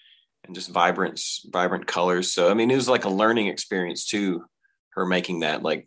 and 0.44 0.54
just 0.56 0.70
vibrant 0.70 1.20
vibrant 1.52 1.86
colors 1.86 2.32
so 2.32 2.50
i 2.50 2.54
mean 2.54 2.68
it 2.68 2.74
was 2.74 2.88
like 2.88 3.04
a 3.04 3.08
learning 3.08 3.46
experience 3.46 4.04
too 4.06 4.44
her 4.94 5.06
making 5.06 5.40
that 5.40 5.62
like 5.62 5.86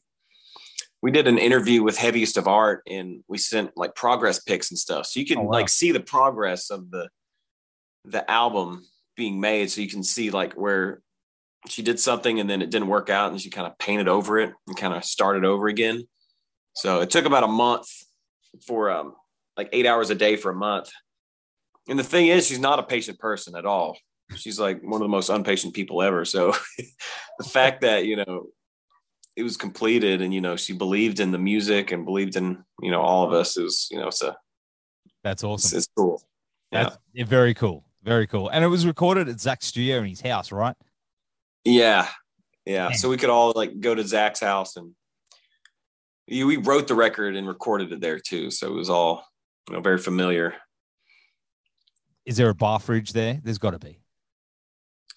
we 1.03 1.12
did 1.12 1.27
an 1.27 1.38
interview 1.38 1.83
with 1.83 1.98
heaviest 1.98 2.38
of 2.38 2.48
art 2.48 2.81
and 2.89 3.25
we 3.27 3.38
sent 3.38 3.72
like 3.75 3.93
progress 3.93 4.39
pics 4.39 4.72
and 4.72 4.79
stuff 4.79 5.05
so 5.05 5.19
you 5.19 5.25
can 5.25 5.39
Oh, 5.39 5.41
wow. 5.41 5.51
like 5.51 5.67
see 5.67 5.91
the 5.91 6.00
progress 6.00 6.72
of 6.72 6.89
the 6.91 7.10
the 8.05 8.29
album 8.31 8.86
being 9.15 9.39
made. 9.39 9.69
So 9.69 9.81
you 9.81 9.89
can 9.89 10.03
see 10.03 10.29
like 10.31 10.53
where 10.53 11.01
she 11.67 11.81
did 11.81 12.00
something 12.00 12.39
and 12.39 12.50
then 12.50 12.62
it 12.62 12.69
didn't 12.69 12.88
work 12.88 13.10
out 13.10 13.31
and 13.31 13.39
she 13.39 13.50
kind 13.50 13.67
of 13.67 13.77
painted 13.77 14.07
over 14.07 14.39
it 14.39 14.53
and 14.67 14.77
kind 14.77 14.93
of 14.93 15.03
started 15.03 15.43
over 15.45 15.67
again. 15.67 16.07
So 16.74 17.01
it 17.01 17.10
took 17.10 17.25
about 17.25 17.43
a 17.43 17.48
month 17.48 17.88
for 18.65 18.89
um, 18.89 19.13
like 19.57 19.69
eight 19.74 19.86
hours 19.86 20.10
a 20.10 20.15
day 20.15 20.38
for 20.38 20.51
a 20.51 20.55
month. 20.55 20.89
And 21.89 22.00
the 22.00 22.03
thing 22.03 22.27
is, 22.27 22.48
she's 22.48 22.60
not 22.60 22.79
a 22.79 22.83
patient 22.83 23.19
person 23.19 23.55
at 23.55 23.65
all. 23.65 23.98
She's 24.36 24.60
like 24.60 24.81
one 24.81 25.01
of 25.01 25.05
the 25.05 25.07
most 25.10 25.29
unpatient 25.29 25.74
people 25.74 26.01
ever. 26.01 26.24
So 26.25 26.53
the 27.39 27.45
fact 27.50 27.81
that, 27.81 28.05
you 28.05 28.15
know, 28.15 28.48
it 29.36 29.44
was 29.44 29.58
completed 29.58 30.22
and, 30.22 30.34
you 30.34 30.42
know, 30.42 30.56
she 30.56 30.74
believed 30.74 31.20
in 31.20 31.32
the 31.32 31.38
music 31.38 31.92
and 31.92 32.06
believed 32.06 32.36
in, 32.36 32.63
you 32.82 32.92
know, 32.92 33.02
all 33.02 33.25
of 33.25 33.34
us 33.34 33.58
is, 33.58 33.88
you 33.92 33.98
know, 33.98 34.08
it's 34.08 34.22
a, 34.22 34.36
that's 35.24 35.44
awesome. 35.44 35.68
It's, 35.68 35.86
it's 35.86 35.94
cool. 35.98 36.22
That's 36.72 36.98
yeah. 37.13 37.25
very 37.25 37.54
cool. 37.54 37.86
Very 38.04 38.28
cool. 38.28 38.50
And 38.50 38.63
it 38.63 38.68
was 38.68 38.86
recorded 38.86 39.30
at 39.30 39.40
Zach's 39.40 39.68
studio 39.68 40.00
in 40.00 40.06
his 40.06 40.22
house, 40.22 40.52
right? 40.52 40.75
Yeah. 41.63 42.08
Yeah. 42.66 42.92
So 42.92 43.10
we 43.10 43.18
could 43.18 43.30
all 43.30 43.54
like 43.56 43.80
go 43.80 43.96
to 43.96 44.06
Zach's 44.06 44.42
house 44.42 44.75
and 44.75 44.94
we 46.28 46.58
wrote 46.58 46.88
the 46.88 46.96
record 46.96 47.36
and 47.36 47.48
recorded 47.48 47.92
it 47.92 48.02
there 48.02 48.20
too. 48.20 48.52
So 48.52 48.68
it 48.68 48.74
was 48.74 48.90
all, 48.90 49.25
you 49.70 49.75
know, 49.75 49.82
very 49.82 49.98
familiar. 49.98 50.56
Is 52.25 52.38
there 52.38 52.50
a 52.50 52.56
bar 52.56 52.80
fridge 52.80 53.13
there? 53.13 53.40
There's 53.44 53.58
got 53.58 53.72
to 53.72 53.80
be. 53.80 54.00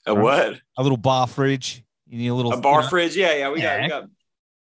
A 0.07 0.15
right? 0.15 0.23
what? 0.23 0.61
A 0.77 0.83
little 0.83 0.97
bar 0.97 1.27
fridge. 1.27 1.85
You 2.09 2.19
need 2.19 2.29
a 2.29 2.35
little 2.35 2.53
a 2.53 2.61
bar 2.61 2.81
you 2.81 2.83
know? 2.83 2.89
fridge. 2.89 3.17
Yeah, 3.17 3.35
yeah. 3.35 3.51
We 3.51 3.63
yeah. 3.63 3.77
got 3.77 3.83
we 3.83 3.89
got 3.89 4.11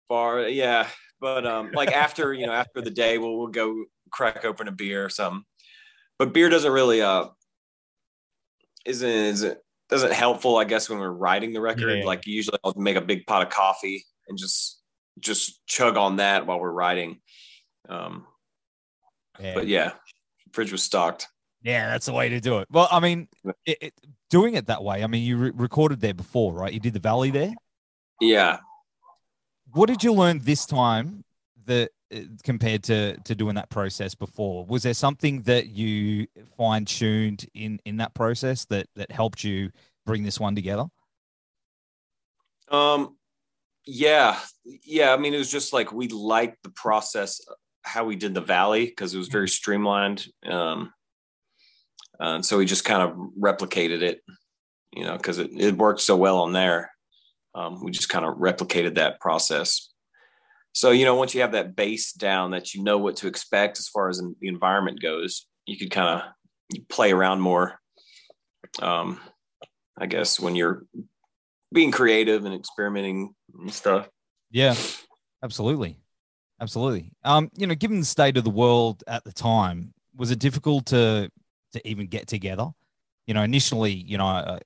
bar. 0.10 0.48
Yeah, 0.48 0.88
but 1.20 1.46
um, 1.46 1.72
like 1.74 1.92
after 1.92 2.34
you 2.34 2.46
know 2.46 2.54
after 2.54 2.82
the 2.82 2.92
day, 2.92 3.18
we'll 3.18 3.38
we'll 3.38 3.48
go 3.48 3.86
crack 4.12 4.46
open 4.46 4.68
a 4.68 4.72
beer 4.72 5.04
or 5.04 5.10
something. 5.10 5.44
But 6.18 6.34
beer 6.34 6.50
doesn't 6.50 6.72
really 6.72 7.02
uh 7.02 7.28
isn't 8.86 9.10
isn't 9.10 9.58
doesn't 9.90 10.14
helpful. 10.14 10.58
I 10.58 10.64
guess 10.64 10.90
when 10.90 11.00
we're 11.00 11.12
writing 11.12 11.54
the 11.54 11.62
record, 11.62 12.00
yeah. 12.00 12.06
like 12.06 12.26
usually 12.26 12.58
I'll 12.64 12.74
make 12.76 12.96
a 12.96 13.02
big 13.02 13.26
pot 13.26 13.42
of 13.42 13.50
coffee 13.50 14.06
and 14.28 14.38
just 14.38 14.80
just 15.20 15.66
chug 15.66 15.98
on 15.98 16.18
that 16.18 16.46
while 16.46 16.60
we're 16.60 16.72
writing. 16.72 17.20
Um, 17.90 18.26
yeah. 19.40 19.54
But 19.54 19.68
yeah, 19.68 19.94
fridge 20.54 20.72
was 20.72 20.84
stocked. 20.84 21.28
Yeah, 21.68 21.90
that's 21.90 22.06
the 22.06 22.14
way 22.14 22.30
to 22.30 22.40
do 22.40 22.60
it. 22.60 22.70
Well, 22.72 22.88
I 22.90 23.02
mean, 23.02 23.28
it, 23.66 23.78
it, 23.82 23.94
doing 24.30 24.54
it 24.54 24.68
that 24.68 24.86
way. 24.86 25.04
I 25.04 25.08
mean, 25.08 25.24
you 25.24 25.36
re- 25.36 25.52
recorded 25.54 26.00
there 26.00 26.14
before, 26.14 26.54
right? 26.54 26.72
You 26.72 26.80
did 26.80 26.94
the 26.94 27.00
Valley 27.00 27.30
there. 27.30 27.54
Yeah. 28.22 28.60
What 29.74 29.88
did 29.88 30.02
you 30.02 30.14
learn 30.14 30.40
this 30.40 30.66
time 30.66 31.26
that 31.66 31.90
uh, 32.16 32.20
compared 32.46 32.84
to 32.84 33.18
to 33.18 33.36
doing 33.36 33.56
that 33.56 33.70
process 33.70 34.16
before? 34.16 34.66
Was 34.66 34.84
there 34.84 34.94
something 34.94 35.42
that 35.42 35.68
you 35.68 36.28
fine 36.58 36.86
tuned 36.86 37.46
in 37.54 37.82
in 37.84 37.98
that 37.98 38.14
process 38.14 38.64
that 38.68 38.88
that 38.96 39.12
helped 39.12 39.44
you 39.44 39.72
bring 40.06 40.24
this 40.24 40.40
one 40.40 40.56
together? 40.56 40.86
Um, 42.72 43.18
yeah, 43.86 44.40
yeah. 44.64 45.12
I 45.12 45.18
mean, 45.18 45.34
it 45.34 45.38
was 45.38 45.52
just 45.52 45.74
like 45.74 45.92
we 45.92 46.08
liked 46.08 46.64
the 46.64 46.70
process 46.70 47.42
how 47.82 48.06
we 48.06 48.16
did 48.16 48.34
the 48.34 48.40
Valley 48.40 48.86
because 48.86 49.14
it 49.14 49.18
was 49.18 49.28
very 49.28 49.50
streamlined. 49.50 50.28
Um, 50.46 50.94
and 52.20 52.46
so 52.46 52.58
we 52.58 52.66
just 52.66 52.86
kind 52.86 53.02
of 53.02 53.18
replicated 53.40 54.02
it, 54.02 54.22
you 54.94 55.04
know, 55.04 55.18
because 55.18 55.40
it, 55.40 55.52
it 55.54 55.78
worked 55.78 56.02
so 56.02 56.16
well 56.16 56.40
on 56.40 56.54
there. 56.54 56.92
Um, 57.56 57.84
we 57.84 57.92
just 57.92 58.10
kind 58.10 58.26
of 58.26 58.36
replicated 58.36 58.96
that 58.96 59.20
process. 59.20 59.90
So, 60.74 60.92
you 60.92 61.06
know, 61.06 61.16
once 61.16 61.34
you 61.34 61.42
have 61.42 61.54
that 61.54 61.76
base 61.76 62.14
down 62.14 62.52
that 62.52 62.74
you 62.74 62.84
know 62.84 62.98
what 63.00 63.16
to 63.18 63.28
expect 63.28 63.80
as 63.80 63.88
far 63.88 64.10
as 64.10 64.22
the 64.40 64.48
environment 64.48 65.02
goes, 65.02 65.48
you 65.66 65.78
could 65.78 65.90
kind 65.92 66.22
of 66.22 66.88
play 66.88 67.12
around 67.12 67.40
more. 67.40 67.80
Um, 68.80 69.20
I 69.98 70.06
guess 70.06 70.40
when 70.40 70.56
you're 70.56 70.86
being 71.74 71.92
creative 71.92 72.46
and 72.46 72.54
experimenting 72.54 73.34
and 73.60 73.74
stuff. 73.74 74.08
Yeah, 74.52 74.76
absolutely. 75.44 75.98
Absolutely. 76.60 77.12
Um, 77.24 77.50
you 77.56 77.68
know, 77.68 77.76
given 77.76 78.00
the 78.00 78.06
state 78.06 78.38
of 78.38 78.44
the 78.44 78.50
world 78.50 79.04
at 79.08 79.24
the 79.24 79.32
time, 79.32 79.94
was 80.16 80.32
it 80.32 80.40
difficult 80.40 80.88
to 80.88 81.30
to 81.78 81.88
even 81.88 82.08
get 82.08 82.28
together? 82.28 82.70
You 83.26 83.34
know, 83.34 83.44
initially, 83.44 83.92
you 83.94 84.18
know, 84.18 84.28
uh, 84.28 84.60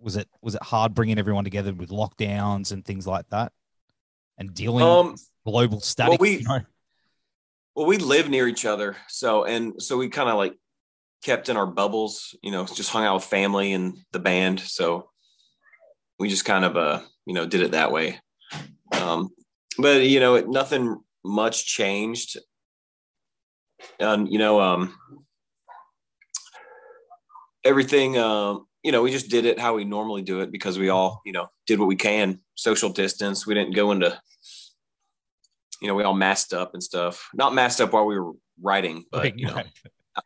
was 0.00 0.16
it 0.16 0.28
was 0.40 0.54
it 0.54 0.62
hard 0.62 0.94
bringing 0.94 1.18
everyone 1.18 1.44
together 1.44 1.72
with 1.72 1.90
lockdowns 1.90 2.72
and 2.72 2.84
things 2.84 3.06
like 3.06 3.28
that, 3.30 3.52
and 4.38 4.52
dealing 4.52 4.84
um, 4.84 5.16
global 5.46 5.80
static? 5.80 6.20
Well, 6.20 6.30
we, 6.30 6.38
you 6.38 6.44
know? 6.44 6.60
well, 7.74 7.86
we 7.86 7.98
live 7.98 8.28
near 8.28 8.48
each 8.48 8.64
other, 8.64 8.96
so 9.08 9.44
and 9.44 9.80
so 9.80 9.96
we 9.96 10.08
kind 10.08 10.28
of 10.28 10.36
like 10.36 10.54
kept 11.22 11.48
in 11.48 11.56
our 11.56 11.66
bubbles. 11.66 12.34
You 12.42 12.50
know, 12.50 12.66
just 12.66 12.90
hung 12.90 13.04
out 13.04 13.14
with 13.14 13.24
family 13.24 13.72
and 13.72 13.96
the 14.12 14.18
band. 14.18 14.60
So 14.60 15.10
we 16.18 16.28
just 16.28 16.44
kind 16.44 16.64
of 16.64 16.76
uh 16.76 17.00
you 17.24 17.34
know 17.34 17.46
did 17.46 17.62
it 17.62 17.72
that 17.72 17.92
way. 17.92 18.18
Um, 18.92 19.30
but 19.78 20.02
you 20.02 20.20
know, 20.20 20.40
nothing 20.40 21.00
much 21.24 21.66
changed. 21.66 22.38
And 23.98 24.28
you 24.28 24.38
know, 24.38 24.60
um, 24.60 24.94
everything 27.64 28.18
um, 28.18 28.66
you 28.82 28.92
know 28.92 29.02
we 29.02 29.10
just 29.10 29.30
did 29.30 29.44
it 29.44 29.58
how 29.58 29.74
we 29.74 29.84
normally 29.84 30.22
do 30.22 30.40
it 30.40 30.50
because 30.50 30.78
we 30.78 30.88
all 30.88 31.22
you 31.24 31.32
know 31.32 31.48
did 31.66 31.78
what 31.78 31.86
we 31.86 31.96
can. 31.96 32.40
Social 32.54 32.90
distance. 32.90 33.46
We 33.46 33.54
didn't 33.54 33.74
go 33.74 33.92
into 33.92 34.18
you 35.80 35.88
know 35.88 35.94
we 35.94 36.02
all 36.02 36.14
masked 36.14 36.52
up 36.52 36.74
and 36.74 36.82
stuff. 36.82 37.28
Not 37.34 37.54
masked 37.54 37.80
up 37.80 37.92
while 37.92 38.06
we 38.06 38.18
were 38.18 38.32
writing 38.60 39.04
but 39.10 39.38
you 39.38 39.46
know 39.46 39.62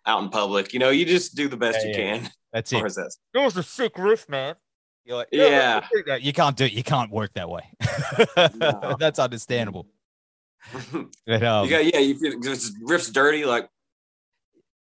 out 0.06 0.22
in 0.22 0.30
public. 0.30 0.72
You 0.72 0.80
know 0.80 0.90
you 0.90 1.04
just 1.04 1.34
do 1.34 1.48
the 1.48 1.56
best 1.56 1.78
yeah, 1.80 1.86
you 1.86 1.90
yeah. 1.90 2.18
can. 2.18 2.30
That's 2.52 2.72
it. 2.72 2.82
that 2.82 3.14
it 3.34 3.38
was 3.38 3.56
a 3.56 3.62
sick 3.62 3.98
riff 3.98 4.28
man. 4.28 4.54
You're 5.04 5.18
like 5.18 5.28
yeah, 5.30 5.86
yeah. 6.06 6.16
you 6.16 6.32
can't 6.32 6.56
do 6.56 6.64
it. 6.64 6.72
You 6.72 6.82
can't 6.82 7.12
work 7.12 7.32
that 7.34 7.48
way. 7.48 7.62
No. 8.56 8.96
that's 8.98 9.18
understandable. 9.18 9.86
But, 11.26 11.44
um, 11.44 11.64
you 11.64 11.70
got 11.70 11.84
yeah 11.84 12.00
you 12.00 12.18
feel 12.18 12.40
riff's 12.82 13.10
dirty 13.10 13.44
like 13.44 13.68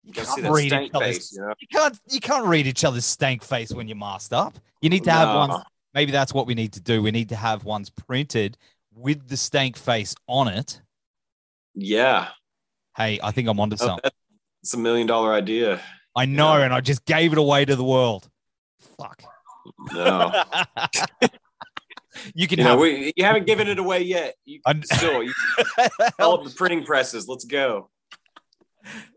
you 0.06 0.12
can't 0.12 0.50
read 0.50 0.72
each 0.72 0.92
face, 0.92 1.32
you, 1.32 1.40
know? 1.40 1.54
you, 1.58 1.66
can't 1.68 1.98
you 2.08 2.20
can't 2.20 2.46
read 2.46 2.66
each 2.66 2.84
other's 2.84 3.04
stank 3.04 3.42
face 3.42 3.72
when 3.72 3.88
you're 3.88 3.96
masked 3.96 4.32
up. 4.32 4.58
You 4.80 4.88
need 4.88 5.04
to 5.04 5.10
have 5.10 5.28
no. 5.28 5.38
ones. 5.38 5.64
Maybe 5.94 6.12
that's 6.12 6.32
what 6.32 6.46
we 6.46 6.54
need 6.54 6.72
to 6.74 6.80
do. 6.80 7.02
We 7.02 7.10
need 7.10 7.30
to 7.30 7.36
have 7.36 7.64
ones 7.64 7.90
printed 7.90 8.56
with 8.94 9.28
the 9.28 9.36
stank 9.36 9.76
face 9.76 10.14
on 10.28 10.48
it. 10.48 10.80
Yeah. 11.74 12.28
Hey, 12.96 13.18
I 13.22 13.32
think 13.32 13.48
I'm 13.48 13.58
onto 13.58 13.76
oh, 13.80 13.86
something. 13.86 14.10
It's 14.62 14.74
a 14.74 14.78
million 14.78 15.06
dollar 15.06 15.32
idea. 15.32 15.80
I 16.14 16.24
know, 16.24 16.56
yeah. 16.56 16.64
and 16.64 16.74
I 16.74 16.80
just 16.80 17.04
gave 17.04 17.32
it 17.32 17.38
away 17.38 17.64
to 17.64 17.76
the 17.76 17.84
world. 17.84 18.28
Fuck. 18.96 19.22
No. 19.92 20.32
you 22.34 22.48
can 22.48 22.58
you 22.58 22.64
have. 22.64 22.76
Know, 22.76 22.82
we, 22.82 23.12
you 23.16 23.24
haven't 23.24 23.46
given 23.46 23.68
it 23.68 23.78
away 23.78 24.02
yet. 24.02 24.34
You 24.44 24.60
can 24.66 24.82
still. 24.84 25.22
You, 25.22 25.32
all 26.18 26.42
the 26.42 26.50
printing 26.50 26.84
presses. 26.84 27.28
Let's 27.28 27.44
go. 27.44 27.90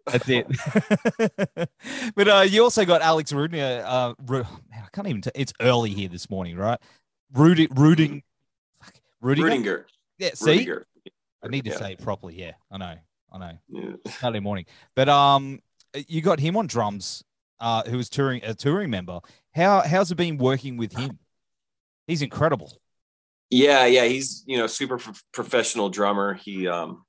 That's 0.06 0.28
it. 0.30 0.48
but 2.16 2.28
uh, 2.28 2.42
you 2.42 2.64
also 2.64 2.86
got 2.86 3.02
Alex 3.02 3.32
Rudner. 3.32 3.84
Uh, 3.86 4.14
Ru- 4.26 4.44
man, 4.44 4.84
I 4.84 4.88
can't 4.94 5.08
even. 5.08 5.22
T- 5.22 5.32
it's 5.36 5.54
early 5.62 5.92
here 5.92 6.10
this 6.10 6.30
morning, 6.30 6.58
right? 6.58 6.80
Rooting, 7.34 7.68
rooting, 7.72 8.24
Rudinger. 9.24 9.44
Rudinger. 9.44 9.84
Yeah. 10.18 10.32
See, 10.34 10.66
Rudinger. 10.66 10.84
I 11.44 11.48
need 11.48 11.66
to 11.66 11.72
yeah. 11.72 11.78
say 11.78 11.92
it 11.94 12.02
properly. 12.02 12.36
Yeah, 12.40 12.54
I 12.72 12.78
know. 12.78 12.96
I 13.32 13.38
know. 13.38 13.58
Yeah. 13.70 13.92
Saturday 14.20 14.40
morning, 14.40 14.66
but 14.96 15.10
um, 15.10 15.60
you 16.08 16.22
got 16.22 16.40
him 16.40 16.58
on 16.58 16.68
drums. 16.68 17.24
Uh, 17.62 17.84
who 17.84 17.98
was 17.98 18.08
touring 18.10 18.42
a 18.46 18.54
touring 18.54 18.90
member. 18.90 19.20
How 19.54 19.82
how's 19.82 20.10
it 20.12 20.16
been 20.16 20.38
working 20.38 20.78
with 20.78 20.94
him? 20.94 21.20
He's 22.08 22.22
incredible. 22.22 22.72
Yeah, 23.50 23.86
yeah, 23.86 24.06
he's 24.06 24.46
you 24.48 24.58
know 24.58 24.66
super 24.66 24.98
pro- 24.98 25.14
professional 25.34 25.90
drummer. 25.90 26.36
He 26.36 26.70
um, 26.70 27.04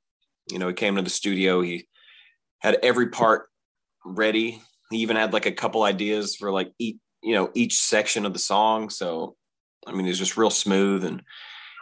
you 0.51 0.59
know, 0.59 0.69
he 0.69 0.75
came 0.75 0.97
to 0.97 1.03
the 1.03 1.11
studio. 1.11 1.61
He 1.61 1.87
had 2.61 2.79
every 2.83 3.09
part 3.09 3.49
ready. 4.05 4.63
He 4.91 4.99
even 4.99 5.17
had 5.17 5.33
like 5.33 5.47
a 5.47 5.53
couple 5.53 5.83
ideas 5.83 6.37
for 6.37 6.51
like 6.51 6.73
each, 6.79 6.97
you 7.23 7.35
know, 7.35 7.51
each 7.55 7.79
section 7.79 8.25
of 8.25 8.33
the 8.33 8.39
song. 8.39 8.91
So, 8.91 9.37
I 9.87 9.93
mean, 9.93 10.07
he's 10.07 10.19
just 10.19 10.37
real 10.37 10.51
smooth 10.51 11.05
and 11.05 11.23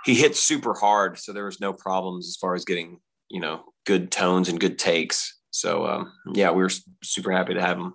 he 0.05 0.15
hit 0.15 0.37
super 0.37 0.75
hard. 0.75 1.19
So 1.19 1.33
there 1.33 1.45
was 1.45 1.61
no 1.61 1.73
problems 1.73 2.29
as 2.29 2.37
far 2.37 2.55
as 2.55 2.65
getting, 2.65 3.01
you 3.29 3.41
know, 3.41 3.65
good 3.87 4.11
tones 4.11 4.49
and 4.49 4.61
good 4.61 4.79
takes. 4.79 5.39
So, 5.51 5.87
um, 5.87 6.13
yeah, 6.35 6.51
we 6.51 6.63
were 6.63 6.71
super 7.03 7.33
happy 7.33 7.55
to 7.55 7.61
have 7.61 7.79
him. 7.79 7.95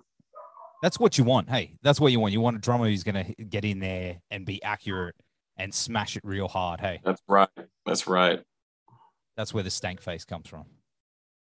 That's 0.82 1.00
what 1.00 1.16
you 1.16 1.24
want. 1.24 1.48
Hey, 1.48 1.76
that's 1.82 1.98
what 1.98 2.12
you 2.12 2.20
want. 2.20 2.32
You 2.34 2.40
want 2.40 2.56
a 2.56 2.60
drummer 2.60 2.86
who's 2.86 3.04
going 3.04 3.24
to 3.24 3.44
get 3.44 3.64
in 3.64 3.78
there 3.78 4.20
and 4.30 4.44
be 4.44 4.62
accurate 4.62 5.14
and 5.56 5.72
smash 5.72 6.16
it 6.16 6.22
real 6.24 6.48
hard. 6.48 6.80
Hey, 6.80 7.00
that's 7.04 7.22
right. 7.26 7.48
That's 7.86 8.06
right. 8.06 8.42
That's 9.36 9.54
where 9.54 9.62
the 9.62 9.70
stank 9.70 10.02
face 10.02 10.24
comes 10.24 10.48
from. 10.48 10.64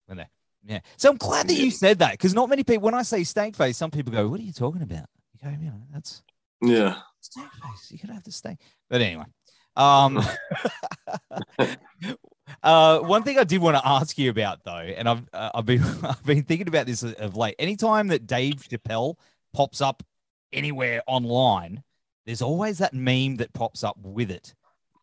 When 0.06 0.18
they 0.18 0.26
yeah. 0.64 0.80
So 0.96 1.10
I'm 1.10 1.16
glad 1.16 1.48
that 1.48 1.54
you 1.54 1.70
said 1.70 2.00
that 2.00 2.12
because 2.12 2.34
not 2.34 2.48
many 2.48 2.64
people, 2.64 2.84
when 2.84 2.94
I 2.94 3.02
say 3.02 3.24
stank 3.24 3.56
face, 3.56 3.76
some 3.76 3.90
people 3.90 4.12
go, 4.12 4.28
What 4.28 4.40
are 4.40 4.44
you 4.44 4.52
talking 4.52 4.82
about? 4.82 5.06
You 5.34 5.50
go, 5.50 5.56
you 5.60 5.66
know, 5.66 5.82
that's 5.92 6.22
yeah. 6.60 6.96
Stank 7.20 7.50
face. 7.52 7.90
You 7.90 7.98
gotta 7.98 8.14
have 8.14 8.24
the 8.24 8.32
stank. 8.32 8.60
But 8.88 9.00
anyway. 9.00 9.24
Um 9.76 10.20
uh 12.62 12.98
one 13.00 13.22
thing 13.22 13.38
I 13.38 13.44
did 13.44 13.60
want 13.60 13.76
to 13.76 13.86
ask 13.86 14.18
you 14.18 14.30
about 14.30 14.64
though, 14.64 14.72
and 14.72 15.08
I've 15.08 15.22
uh, 15.32 15.50
I've 15.54 15.66
been 15.66 15.82
I've 16.02 16.24
been 16.24 16.42
thinking 16.42 16.68
about 16.68 16.86
this 16.86 17.02
of 17.02 17.36
late. 17.36 17.54
Anytime 17.58 18.08
that 18.08 18.26
Dave 18.26 18.54
Chappelle 18.56 19.16
pops 19.52 19.80
up 19.80 20.02
anywhere 20.52 21.02
online, 21.06 21.82
there's 22.26 22.42
always 22.42 22.78
that 22.78 22.94
meme 22.94 23.36
that 23.36 23.52
pops 23.52 23.84
up 23.84 23.96
with 24.00 24.30
it. 24.30 24.54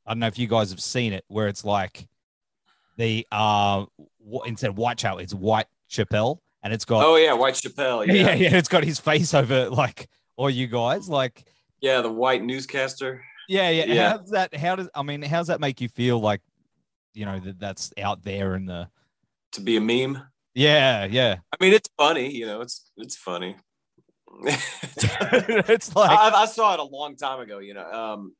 I 0.05 0.11
don't 0.11 0.19
know 0.19 0.27
if 0.27 0.37
you 0.37 0.47
guys 0.47 0.69
have 0.69 0.81
seen 0.81 1.13
it, 1.13 1.25
where 1.27 1.47
it's 1.47 1.65
like 1.65 2.07
the 2.97 3.27
uh 3.31 3.85
instead 4.45 4.69
of 4.69 4.75
Whitechapel, 4.75 5.19
it's 5.19 5.33
White 5.33 5.67
Chappelle, 5.89 6.39
and 6.63 6.73
it's 6.73 6.85
got 6.85 7.05
Oh 7.05 7.15
yeah, 7.15 7.33
White 7.33 7.55
Chappelle. 7.55 8.05
yeah. 8.07 8.13
Yeah, 8.13 8.33
yeah, 8.33 8.57
it's 8.57 8.69
got 8.69 8.83
his 8.83 8.99
face 8.99 9.33
over 9.33 9.69
like 9.69 10.09
all 10.37 10.49
you 10.49 10.67
guys, 10.67 11.09
like 11.09 11.45
yeah, 11.81 12.01
the 12.01 12.11
white 12.11 12.43
newscaster. 12.43 13.23
yeah, 13.47 13.69
yeah. 13.69 13.85
Yeah. 13.85 14.09
How's 14.11 14.31
that? 14.31 14.55
How 14.55 14.75
does 14.75 14.89
I 14.95 15.03
mean? 15.03 15.21
How 15.21 15.39
does 15.39 15.47
that 15.47 15.59
make 15.59 15.81
you 15.81 15.89
feel? 15.89 16.19
Like 16.19 16.41
you 17.13 17.25
know 17.25 17.39
that 17.39 17.59
that's 17.59 17.91
out 18.01 18.23
there 18.23 18.55
in 18.55 18.65
the 18.65 18.89
to 19.53 19.61
be 19.61 19.77
a 19.77 19.81
meme. 19.81 20.21
yeah, 20.53 21.05
yeah. 21.05 21.37
I 21.51 21.63
mean, 21.63 21.73
it's 21.73 21.89
funny. 21.97 22.33
You 22.33 22.45
know, 22.45 22.61
it's 22.61 22.91
it's 22.97 23.15
funny. 23.15 23.55
it's 24.43 25.95
like 25.95 26.09
I, 26.09 26.43
I 26.43 26.45
saw 26.45 26.73
it 26.73 26.79
a 26.79 26.83
long 26.83 27.15
time 27.15 27.39
ago. 27.39 27.59
You 27.59 27.73
know, 27.73 27.91
um, 27.91 28.35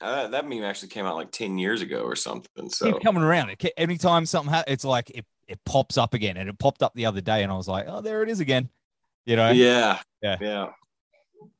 uh, 0.00 0.28
that 0.28 0.48
meme 0.48 0.62
actually 0.64 0.88
came 0.88 1.06
out 1.06 1.16
like 1.16 1.30
ten 1.30 1.58
years 1.58 1.82
ago 1.82 2.00
or 2.02 2.16
something. 2.16 2.68
So 2.70 2.92
keep 2.92 3.02
coming 3.02 3.22
around. 3.22 3.50
It, 3.50 3.72
anytime 3.76 4.26
something 4.26 4.52
ha- 4.52 4.64
it's 4.66 4.84
like 4.84 5.10
it, 5.10 5.24
it 5.48 5.58
pops 5.64 5.96
up 5.96 6.14
again, 6.14 6.36
and 6.36 6.48
it 6.48 6.58
popped 6.58 6.82
up 6.82 6.94
the 6.94 7.06
other 7.06 7.20
day, 7.20 7.42
and 7.42 7.52
I 7.52 7.56
was 7.56 7.68
like, 7.68 7.86
oh, 7.88 8.00
there 8.00 8.22
it 8.22 8.28
is 8.28 8.40
again. 8.40 8.68
You 9.24 9.36
know, 9.36 9.50
yeah, 9.50 10.00
Yeah. 10.22 10.36
yeah, 10.40 10.66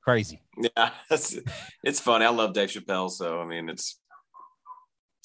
crazy. 0.02 0.40
yeah. 0.76 0.90
It's, 1.11 1.38
it's 1.83 2.00
funny. 2.00 2.25
I 2.25 2.28
love 2.31 2.52
Dave 2.52 2.69
Chappelle. 2.69 3.11
So 3.11 3.40
I 3.40 3.47
mean, 3.47 3.69
it's 3.69 3.99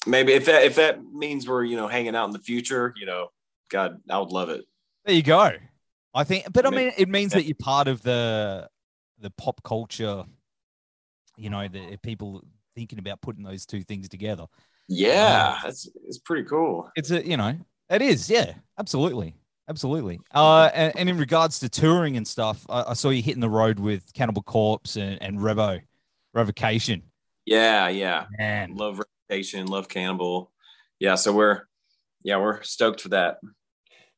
maybe 0.07 0.33
if 0.33 0.45
that 0.45 0.63
if 0.63 0.75
that 0.75 1.03
means 1.03 1.47
we're 1.47 1.63
you 1.63 1.75
know 1.77 1.87
hanging 1.87 2.15
out 2.15 2.25
in 2.25 2.31
the 2.31 2.39
future, 2.39 2.93
you 2.97 3.05
know, 3.05 3.27
God, 3.69 3.97
I 4.09 4.17
would 4.19 4.29
love 4.31 4.49
it. 4.49 4.65
There 5.05 5.15
you 5.15 5.23
go. 5.23 5.51
I 6.13 6.23
think, 6.25 6.51
but 6.51 6.65
I 6.65 6.69
mean, 6.71 6.91
it 6.97 7.07
means 7.07 7.31
that 7.33 7.45
you're 7.45 7.55
part 7.55 7.87
of 7.87 8.01
the 8.01 8.69
the 9.19 9.29
pop 9.31 9.63
culture. 9.63 10.25
You 11.37 11.49
know, 11.49 11.67
the 11.67 11.97
people 11.97 12.43
thinking 12.75 12.99
about 12.99 13.21
putting 13.21 13.43
those 13.43 13.65
two 13.65 13.83
things 13.83 14.09
together. 14.09 14.45
Yeah, 14.87 15.59
that's 15.63 15.89
it's 16.05 16.17
pretty 16.17 16.43
cool. 16.43 16.89
It's 16.95 17.11
a, 17.11 17.25
you 17.25 17.37
know, 17.37 17.57
it 17.89 18.01
is. 18.01 18.29
Yeah, 18.29 18.53
absolutely, 18.77 19.35
absolutely. 19.69 20.19
Uh, 20.33 20.69
and, 20.73 20.93
and 20.97 21.09
in 21.09 21.17
regards 21.17 21.59
to 21.59 21.69
touring 21.69 22.17
and 22.17 22.27
stuff, 22.27 22.65
I, 22.69 22.83
I 22.89 22.93
saw 22.93 23.09
you 23.09 23.21
hitting 23.21 23.41
the 23.41 23.49
road 23.49 23.79
with 23.79 24.13
Cannibal 24.13 24.43
Corpse 24.43 24.97
and, 24.97 25.21
and 25.21 25.39
Revo, 25.39 25.81
Revocation. 26.33 27.03
Yeah, 27.45 27.87
yeah. 27.87 28.25
Man, 28.37 28.75
Love 28.75 29.01
Revocation, 29.29 29.67
love 29.67 29.87
Cannibal. 29.87 30.51
Yeah, 30.99 31.15
so 31.15 31.33
we're 31.33 31.61
yeah 32.23 32.37
we're 32.37 32.61
stoked 32.63 33.01
for 33.01 33.09
that. 33.09 33.39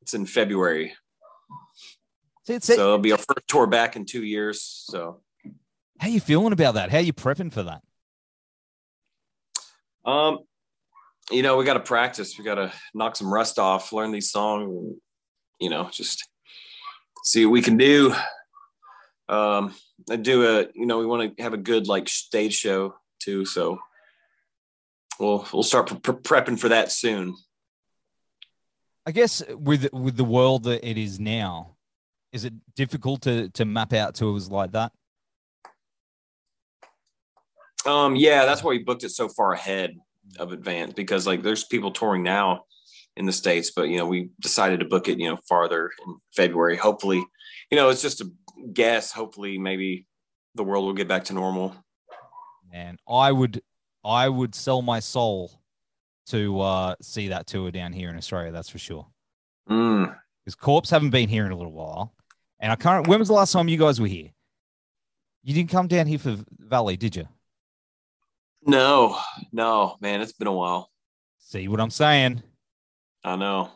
It's 0.02 0.14
in 0.14 0.26
February, 0.26 0.94
it's, 2.48 2.68
so 2.68 2.74
it'll 2.74 2.98
be 2.98 3.14
our 3.14 3.18
first 3.18 3.48
tour 3.48 3.68
back 3.68 3.96
in 3.96 4.06
two 4.06 4.24
years. 4.24 4.62
So 4.62 5.22
how 6.00 6.10
you 6.10 6.20
feeling 6.20 6.52
about 6.52 6.74
that? 6.74 6.92
How 6.92 6.98
you 6.98 7.14
prepping 7.14 7.54
for 7.54 7.64
that? 7.64 7.82
Um, 10.06 10.40
you 11.32 11.42
know, 11.42 11.58
we 11.58 11.66
got 11.66 11.76
to 11.76 11.80
practice. 11.80 12.38
We 12.38 12.44
got 12.44 12.56
to 12.56 12.74
knock 12.94 13.16
some 13.16 13.34
rust 13.34 13.60
off, 13.60 13.94
learn 13.94 14.12
these 14.12 14.32
songs, 14.32 14.96
you 15.60 15.70
know, 15.70 15.90
just 15.92 16.28
see 17.24 17.46
what 17.46 17.52
we 17.54 17.62
can 17.62 17.78
do. 17.78 18.14
Um, 19.30 19.74
I 20.10 20.18
do 20.18 20.46
a, 20.46 20.68
you 20.74 20.86
know, 20.86 21.00
we 21.00 21.06
want 21.06 21.38
to 21.38 21.44
have 21.44 21.54
a 21.54 21.58
good 21.58 21.88
like 21.88 22.10
stage 22.10 22.54
show 22.54 22.96
too. 23.20 23.46
So 23.46 23.80
we'll 25.20 25.48
we'll 25.54 25.64
start 25.64 25.88
pre- 25.88 26.16
prepping 26.16 26.60
for 26.60 26.70
that 26.70 26.92
soon. 26.92 27.36
I 29.06 29.12
guess 29.12 29.42
with 29.50 29.92
with 29.94 30.18
the 30.18 30.24
world 30.24 30.64
that 30.64 30.88
it 30.88 30.98
is 30.98 31.20
now, 31.20 31.76
is 32.32 32.46
it 32.46 32.54
difficult 32.76 33.22
to 33.24 33.50
to 33.50 33.66
map 33.66 33.94
out 33.94 34.16
tours 34.16 34.52
like 34.52 34.72
that? 34.74 34.92
Um, 37.86 38.16
yeah, 38.16 38.46
that's 38.46 38.64
why 38.64 38.72
we 38.72 38.80
booked 38.80 39.04
it 39.04 39.10
so 39.10 39.28
far 39.28 39.54
ahead 39.54 39.96
of 40.40 40.52
advance 40.52 40.94
because 40.94 41.28
like 41.28 41.44
there's 41.44 41.64
people 41.66 41.92
touring 41.92 42.24
now 42.24 42.66
in 43.16 43.26
the 43.26 43.32
states, 43.32 43.72
but 43.72 43.84
you 43.84 43.98
know 43.98 44.06
we 44.06 44.30
decided 44.40 44.80
to 44.80 44.86
book 44.86 45.08
it 45.08 45.20
you 45.20 45.30
know 45.30 45.38
farther 45.48 45.92
in 46.06 46.16
February. 46.36 46.78
Hopefully, 46.78 47.24
you 47.70 47.78
know 47.78 47.90
it's 47.90 48.02
just 48.02 48.22
a 48.22 48.30
guess. 48.74 49.12
Hopefully, 49.12 49.58
maybe 49.58 50.08
the 50.56 50.64
world 50.64 50.86
will 50.86 50.94
get 50.94 51.08
back 51.08 51.26
to 51.26 51.34
normal. 51.34 51.76
And 52.72 53.00
I 53.08 53.32
would 53.32 53.62
I 54.04 54.30
would 54.30 54.56
sell 54.56 54.82
my 54.82 55.00
soul 55.00 55.52
to 56.28 56.62
uh, 56.62 56.96
see 57.02 57.30
that 57.30 57.48
tour 57.48 57.72
down 57.72 57.94
here 57.94 58.10
in 58.10 58.18
Australia. 58.18 58.52
That's 58.52 58.70
for 58.70 58.80
sure. 58.80 59.08
Mm. 59.70 60.16
Because 60.44 60.56
Corpse 60.56 60.90
haven't 60.90 61.12
been 61.12 61.30
here 61.30 61.46
in 61.46 61.52
a 61.52 61.56
little 61.56 61.72
while, 61.72 62.14
and 62.60 62.72
I 62.72 62.76
can't. 62.76 63.08
When 63.08 63.20
was 63.20 63.28
the 63.28 63.34
last 63.34 63.52
time 63.52 63.68
you 63.68 63.78
guys 63.78 64.00
were 64.00 64.08
here? 64.08 64.32
You 65.44 65.54
didn't 65.54 65.70
come 65.70 65.88
down 65.88 66.08
here 66.08 66.20
for 66.20 66.38
Valley, 66.58 66.98
did 66.98 67.16
you? 67.16 67.28
No, 68.66 69.18
no, 69.52 69.98
man, 70.02 70.22
it's 70.22 70.34
been 70.34 70.48
a 70.48 70.54
while. 70.54 70.90
See 71.40 71.68
what 71.68 71.80
I'm 71.80 71.90
saying? 71.90 72.42
I 73.24 73.36
know. 73.36 73.72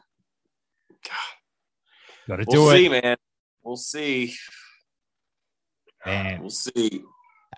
Got 2.28 2.38
to 2.38 2.45
do 2.45 2.62
We'll 2.62 2.69
it, 2.71 2.78
see, 2.78 2.89
man. 2.89 3.17
We'll 3.63 3.76
see. 3.78 4.36
man. 6.06 6.41
We'll 6.41 6.50
see. 6.50 7.04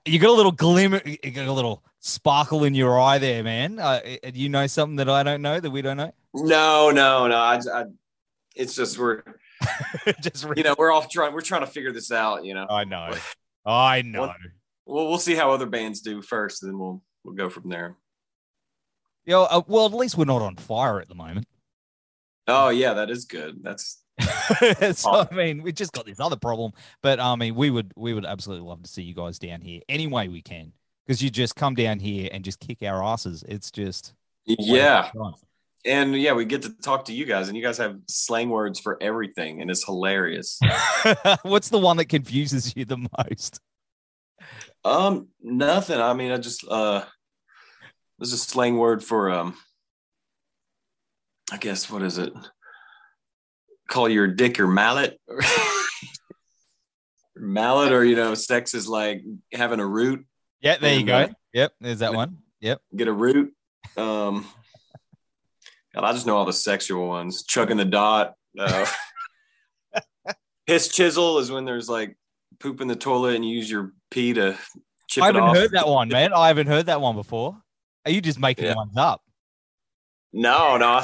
You 0.05 0.19
got 0.19 0.29
a 0.29 0.33
little 0.33 0.51
glimmer, 0.51 1.01
you 1.05 1.31
got 1.31 1.47
a 1.47 1.51
little 1.51 1.83
sparkle 1.99 2.63
in 2.63 2.73
your 2.73 2.99
eye 2.99 3.17
there, 3.17 3.43
man. 3.43 3.79
Uh, 3.79 3.99
you 4.33 4.49
know 4.49 4.67
something 4.67 4.95
that 4.97 5.09
I 5.09 5.23
don't 5.23 5.41
know 5.41 5.59
that 5.59 5.69
we 5.69 5.81
don't 5.81 5.97
know? 5.97 6.13
No, 6.33 6.91
no, 6.91 7.27
no. 7.27 7.35
I, 7.35 7.59
I 7.73 7.85
it's 8.55 8.75
just 8.75 8.97
we're 8.97 9.23
Just 10.21 10.45
you 10.55 10.63
know 10.63 10.75
we're 10.77 10.91
off 10.91 11.09
trying 11.09 11.33
we're 11.33 11.41
trying 11.41 11.61
to 11.61 11.67
figure 11.67 11.91
this 11.91 12.11
out. 12.11 12.45
You 12.45 12.53
know, 12.53 12.65
I 12.69 12.85
know, 12.85 13.13
I 13.65 14.01
know. 14.03 14.21
What- 14.21 14.35
we'll 14.85 15.07
we'll 15.09 15.17
see 15.17 15.35
how 15.35 15.51
other 15.51 15.65
bands 15.65 16.01
do 16.01 16.21
first, 16.21 16.63
and 16.63 16.71
then 16.71 16.79
we'll 16.79 17.03
we'll 17.23 17.35
go 17.35 17.49
from 17.49 17.69
there. 17.69 17.95
Yo, 19.25 19.43
uh, 19.43 19.61
well, 19.67 19.85
at 19.85 19.93
least 19.93 20.17
we're 20.17 20.25
not 20.25 20.41
on 20.41 20.55
fire 20.55 20.99
at 20.99 21.07
the 21.07 21.15
moment. 21.15 21.47
Oh 22.47 22.69
yeah, 22.69 22.93
that 22.93 23.09
is 23.09 23.25
good. 23.25 23.59
That's 23.61 24.01
so 24.97 25.27
I 25.29 25.33
mean, 25.33 25.61
we 25.61 25.71
just 25.71 25.93
got 25.93 26.05
this 26.05 26.19
other 26.19 26.35
problem, 26.35 26.71
but 27.01 27.19
I 27.19 27.35
mean, 27.35 27.55
we 27.55 27.69
would 27.69 27.93
we 27.95 28.13
would 28.13 28.25
absolutely 28.25 28.67
love 28.67 28.83
to 28.83 28.89
see 28.89 29.03
you 29.03 29.13
guys 29.13 29.39
down 29.39 29.61
here 29.61 29.81
any 29.87 30.07
way 30.07 30.27
we 30.27 30.41
can 30.41 30.73
because 31.05 31.21
you 31.21 31.29
just 31.29 31.55
come 31.55 31.75
down 31.75 31.99
here 31.99 32.29
and 32.31 32.43
just 32.43 32.59
kick 32.59 32.81
our 32.83 33.03
asses. 33.03 33.43
It's 33.47 33.71
just 33.71 34.13
yeah, 34.45 35.11
and 35.85 36.19
yeah, 36.19 36.33
we 36.33 36.45
get 36.45 36.63
to 36.63 36.69
talk 36.69 37.05
to 37.05 37.13
you 37.13 37.25
guys, 37.25 37.47
and 37.47 37.57
you 37.57 37.63
guys 37.63 37.77
have 37.77 37.97
slang 38.07 38.49
words 38.49 38.79
for 38.79 38.97
everything, 39.01 39.61
and 39.61 39.69
it's 39.71 39.85
hilarious. 39.85 40.59
What's 41.43 41.69
the 41.69 41.79
one 41.79 41.97
that 41.97 42.05
confuses 42.05 42.75
you 42.75 42.85
the 42.85 43.07
most? 43.17 43.59
Um, 44.89 45.27
nothing. 45.41 45.99
I 45.99 46.13
mean, 46.13 46.31
I 46.31 46.37
just 46.37 46.65
uh, 46.67 47.03
there's 48.17 48.33
a 48.33 48.37
slang 48.37 48.77
word 48.77 49.03
for 49.03 49.29
um, 49.31 49.55
I 51.51 51.57
guess 51.57 51.89
what 51.89 52.01
is 52.01 52.17
it? 52.17 52.33
Call 53.89 54.09
your 54.09 54.27
dick 54.27 54.57
your 54.57 54.67
mallet. 54.67 55.19
mallet, 57.35 57.91
or 57.91 58.03
you 58.03 58.15
know, 58.15 58.33
sex 58.35 58.73
is 58.73 58.87
like 58.87 59.21
having 59.53 59.79
a 59.79 59.87
root. 59.87 60.25
Yeah, 60.61 60.77
there 60.77 60.97
you 60.97 61.05
go. 61.05 61.15
uh, 61.15 61.27
Yep, 61.53 61.71
there's 61.81 61.99
that 61.99 62.13
one. 62.13 62.37
Yep. 62.59 62.81
get 62.95 63.07
a 63.07 63.13
root. 63.13 63.53
Um, 63.97 64.45
God, 65.95 66.03
I 66.03 66.11
just 66.13 66.27
know 66.27 66.37
all 66.37 66.45
the 66.45 66.53
sexual 66.53 67.07
ones. 67.07 67.43
Chugging 67.43 67.77
the 67.77 67.85
dot. 67.85 68.35
Uh, 68.57 68.85
piss 70.67 70.89
chisel 70.89 71.39
is 71.39 71.49
when 71.49 71.65
there's 71.65 71.89
like 71.89 72.15
poop 72.59 72.81
in 72.81 72.87
the 72.87 72.95
toilet 72.95 73.35
and 73.35 73.45
you 73.45 73.55
use 73.55 73.69
your 73.69 73.93
pee 74.11 74.33
to 74.33 74.57
chip 75.07 75.23
I 75.23 75.27
haven't 75.27 75.43
off. 75.43 75.55
heard 75.55 75.71
that 75.71 75.87
one, 75.87 76.09
man. 76.09 76.33
I 76.33 76.47
haven't 76.47 76.67
heard 76.67 76.87
that 76.87 77.01
one 77.01 77.15
before. 77.15 77.57
Are 78.05 78.11
you 78.11 78.21
just 78.21 78.39
making 78.39 78.65
Yeah. 78.65 78.75
ones 78.75 78.97
up? 78.97 79.21
No, 80.31 80.77
no, 80.77 80.85
I, 80.87 81.03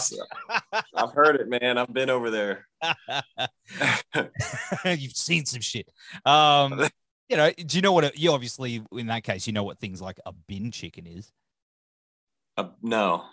have 0.96 1.12
heard 1.14 1.38
it, 1.38 1.50
man. 1.50 1.80
I've 1.80 1.92
been 1.92 2.12
over 2.12 2.30
there. 2.30 2.68
You've 4.86 5.16
seen 5.16 5.46
some 5.46 5.62
shit. 5.62 5.90
Um, 6.26 6.88
you 7.30 7.38
know, 7.38 7.52
do 7.52 7.78
you 7.78 7.82
know 7.82 7.92
what? 7.92 8.04
A, 8.04 8.12
you 8.16 8.32
obviously, 8.32 8.84
in 8.92 9.08
that 9.08 9.24
case, 9.24 9.48
you 9.48 9.54
know 9.54 9.64
what 9.64 9.80
things 9.80 10.00
like 10.02 10.20
a 10.28 10.32
bin 10.32 10.70
chicken 10.72 11.08
is. 11.08 11.32
Uh, 12.56 12.68
no. 12.84 13.24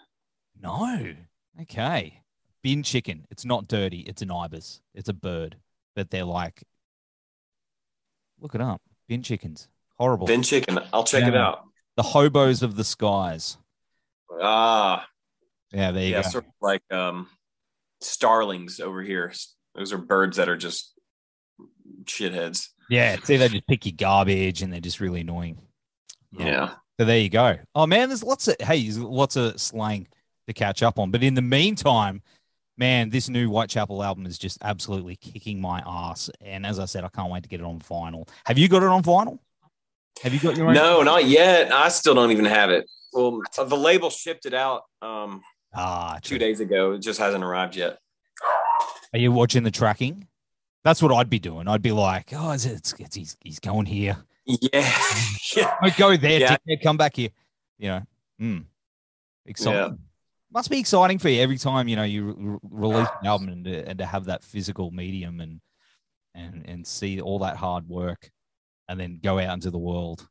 No. 0.60 1.14
Okay. 1.60 2.20
Bin 2.62 2.82
chicken. 2.82 3.26
It's 3.30 3.44
not 3.44 3.68
dirty. 3.68 4.00
It's 4.00 4.22
an 4.22 4.30
ibis. 4.30 4.80
It's 4.94 5.10
a 5.10 5.14
bird. 5.14 5.56
But 5.94 6.10
they're 6.10 6.24
like, 6.24 6.62
look 8.42 8.54
it 8.54 8.60
up. 8.60 8.80
Bin 9.08 9.22
chickens. 9.22 9.68
Horrible. 9.98 10.26
Bin 10.26 10.42
chicken. 10.42 10.78
I'll 10.92 11.04
check 11.04 11.24
it 11.26 11.34
out. 11.36 11.64
the 11.96 12.02
hobos 12.02 12.62
of 12.62 12.76
the 12.76 12.84
skies. 12.84 13.56
Ah, 14.40 15.06
Yeah, 15.72 15.90
there 15.92 16.02
you 16.04 16.10
yeah, 16.12 16.22
go. 16.22 16.28
sort 16.28 16.44
of 16.46 16.52
like 16.60 16.82
um, 16.90 17.28
starlings 18.00 18.80
over 18.80 19.02
here. 19.02 19.32
Those 19.74 19.92
are 19.92 19.98
birds 19.98 20.36
that 20.38 20.48
are 20.48 20.56
just 20.56 20.92
shitheads. 22.04 22.68
Yeah. 22.90 23.16
See, 23.22 23.36
they 23.36 23.48
just 23.48 23.66
pick 23.66 23.86
your 23.86 23.94
garbage 23.96 24.62
and 24.62 24.72
they're 24.72 24.80
just 24.80 25.00
really 25.00 25.20
annoying. 25.20 25.58
Yeah. 26.36 26.74
So 26.98 27.06
there 27.06 27.18
you 27.18 27.28
go. 27.30 27.58
Oh 27.74 27.86
man, 27.86 28.08
there's 28.08 28.22
lots 28.24 28.48
of 28.48 28.56
hey, 28.60 28.82
there's 28.82 28.98
lots 28.98 29.36
of 29.36 29.60
slang 29.60 30.08
to 30.46 30.52
catch 30.52 30.82
up 30.82 30.98
on. 30.98 31.10
But 31.10 31.22
in 31.22 31.34
the 31.34 31.42
meantime, 31.42 32.22
man, 32.82 33.10
this 33.10 33.28
new 33.28 33.48
Whitechapel 33.48 34.02
album 34.02 34.26
is 34.26 34.36
just 34.36 34.58
absolutely 34.60 35.14
kicking 35.14 35.60
my 35.60 35.80
ass. 35.86 36.28
And 36.40 36.66
as 36.66 36.80
I 36.80 36.86
said, 36.86 37.04
I 37.04 37.08
can't 37.08 37.30
wait 37.30 37.44
to 37.44 37.48
get 37.48 37.60
it 37.60 37.64
on 37.64 37.78
vinyl. 37.78 38.28
Have 38.44 38.58
you 38.58 38.68
got 38.68 38.82
it 38.82 38.88
on 38.88 39.04
vinyl? 39.04 39.38
Have 40.20 40.34
you 40.34 40.40
got 40.40 40.56
your 40.56 40.66
own? 40.66 40.74
No, 40.74 41.02
not 41.02 41.24
yet. 41.24 41.72
I 41.72 41.88
still 41.90 42.16
don't 42.16 42.32
even 42.32 42.44
have 42.44 42.70
it. 42.70 42.90
Well, 43.12 43.40
the 43.56 43.76
label 43.76 44.10
shipped 44.10 44.46
it 44.46 44.54
out 44.54 44.82
um, 45.00 45.42
Ah, 45.72 46.18
two 46.22 46.38
days 46.38 46.58
ago. 46.58 46.92
It 46.92 47.02
just 47.02 47.20
hasn't 47.20 47.44
arrived 47.44 47.76
yet. 47.76 47.98
Are 49.12 49.18
you 49.20 49.30
watching 49.30 49.62
the 49.62 49.70
tracking? 49.70 50.26
That's 50.82 51.00
what 51.00 51.12
I'd 51.12 51.30
be 51.30 51.38
doing. 51.38 51.68
I'd 51.68 51.82
be 51.82 51.92
like, 51.92 52.32
oh, 52.34 52.50
it's, 52.50 52.64
it's, 52.64 52.94
it's 52.98 53.14
he's, 53.14 53.36
he's 53.44 53.60
going 53.60 53.86
here. 53.86 54.16
Yeah, 54.44 54.92
yeah. 55.56 55.76
I 55.82 55.90
go 55.90 56.16
there, 56.16 56.40
Yeah. 56.40 56.56
dickhead, 56.66 56.82
come 56.82 56.96
back 56.96 57.14
here. 57.14 57.30
You 57.78 57.88
know, 57.88 58.02
mm. 58.40 58.64
exciting. 59.46 59.98
Must 60.52 60.68
be 60.70 60.78
exciting 60.78 61.18
for 61.18 61.28
you 61.28 61.40
every 61.40 61.56
time 61.58 61.88
you 61.88 61.96
know 61.96 62.02
you 62.02 62.24
re- 62.24 62.34
re- 62.36 62.58
release 62.70 63.08
an 63.20 63.26
album 63.26 63.48
and 63.48 63.64
to, 63.64 63.88
and 63.88 63.98
to 63.98 64.06
have 64.06 64.26
that 64.26 64.44
physical 64.44 64.90
medium 64.90 65.40
and 65.40 65.60
and 66.34 66.64
and 66.66 66.86
see 66.86 67.20
all 67.20 67.38
that 67.40 67.56
hard 67.56 67.88
work 67.88 68.30
and 68.88 69.00
then 69.00 69.18
go 69.22 69.38
out 69.38 69.54
into 69.54 69.70
the 69.70 69.78
world. 69.78 70.26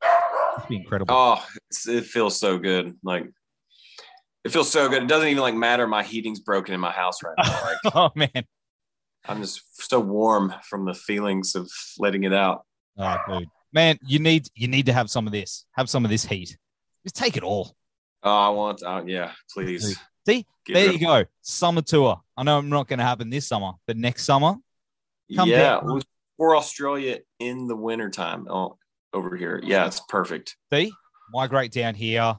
Be 0.70 0.76
incredible. 0.76 1.16
Oh, 1.16 1.44
it's, 1.70 1.88
it 1.88 2.06
feels 2.06 2.40
so 2.40 2.58
good. 2.60 2.96
Like 3.04 3.26
it 4.44 4.50
feels 4.52 4.70
so 4.70 4.90
good. 4.90 5.04
It 5.04 5.08
doesn't 5.10 5.28
even 5.30 5.42
like 5.42 5.56
matter. 5.56 5.88
My 5.88 6.04
heating's 6.04 6.40
broken 6.40 6.74
in 6.74 6.80
my 6.80 6.92
house 6.92 7.24
right 7.24 7.36
now. 7.38 7.62
Like 7.84 7.96
Oh, 7.96 8.12
man, 8.16 8.46
I'm 9.28 9.42
just 9.42 9.62
so 9.90 10.00
warm 10.00 10.54
from 10.70 10.86
the 10.86 10.94
feelings 10.94 11.56
of 11.56 11.70
letting 11.98 12.24
it 12.26 12.34
out. 12.34 12.66
oh 12.98 13.18
dude, 13.28 13.48
man, 13.74 13.98
you 14.06 14.20
need 14.20 14.48
you 14.54 14.68
need 14.68 14.86
to 14.86 14.94
have 14.94 15.10
some 15.10 15.26
of 15.26 15.34
this. 15.34 15.66
Have 15.72 15.90
some 15.90 16.06
of 16.06 16.12
this 16.12 16.26
heat. 16.26 16.58
Just 17.04 17.16
take 17.16 17.38
it 17.38 17.44
all. 17.44 17.76
Oh, 18.24 18.30
I 18.32 18.50
want. 18.50 18.84
Uh, 18.84 19.02
yeah, 19.08 19.32
please. 19.52 19.98
See, 20.28 20.46
Get 20.66 20.74
there 20.74 20.92
you 20.92 21.00
go. 21.00 21.26
Summer 21.42 21.82
tour. 21.82 22.22
I 22.38 22.44
know 22.44 22.58
I'm 22.58 22.70
not 22.70 22.88
going 22.88 23.00
to 23.00 23.06
happen 23.06 23.30
this 23.30 23.48
summer, 23.48 23.72
but 23.88 23.98
next 23.98 24.24
summer, 24.26 24.56
Come 25.36 25.50
yeah, 25.50 25.80
down. 25.80 26.02
for 26.38 26.56
Australia 26.56 27.20
in 27.40 27.68
the 27.68 27.76
wintertime 27.76 28.48
oh, 28.50 28.78
over 29.14 29.36
here. 29.36 29.60
Yeah, 29.64 29.88
it's 29.88 30.02
perfect. 30.08 30.58
see, 30.72 30.92
migrate 31.34 31.72
down 31.72 31.96
here, 31.96 32.36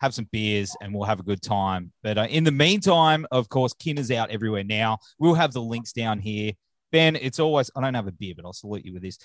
have 0.00 0.14
some 0.14 0.28
beers, 0.30 0.76
and 0.80 0.94
we'll 0.94 1.06
have 1.06 1.18
a 1.20 1.24
good 1.24 1.42
time. 1.42 1.92
But 2.02 2.18
uh, 2.18 2.26
in 2.30 2.44
the 2.44 2.52
meantime, 2.52 3.26
of 3.32 3.48
course, 3.48 3.72
Kin 3.74 3.98
is 3.98 4.10
out 4.10 4.30
everywhere 4.30 4.64
now. 4.64 4.98
We'll 5.18 5.34
have 5.34 5.52
the 5.52 5.62
links 5.62 5.92
down 5.92 6.20
here. 6.20 6.52
Ben, 6.92 7.16
it's 7.16 7.40
always, 7.40 7.70
I 7.74 7.80
don't 7.80 7.94
have 7.94 8.06
a 8.06 8.12
beer, 8.12 8.34
but 8.36 8.44
I'll 8.44 8.52
salute 8.52 8.84
you 8.84 8.92
with 8.92 9.02
this. 9.02 9.18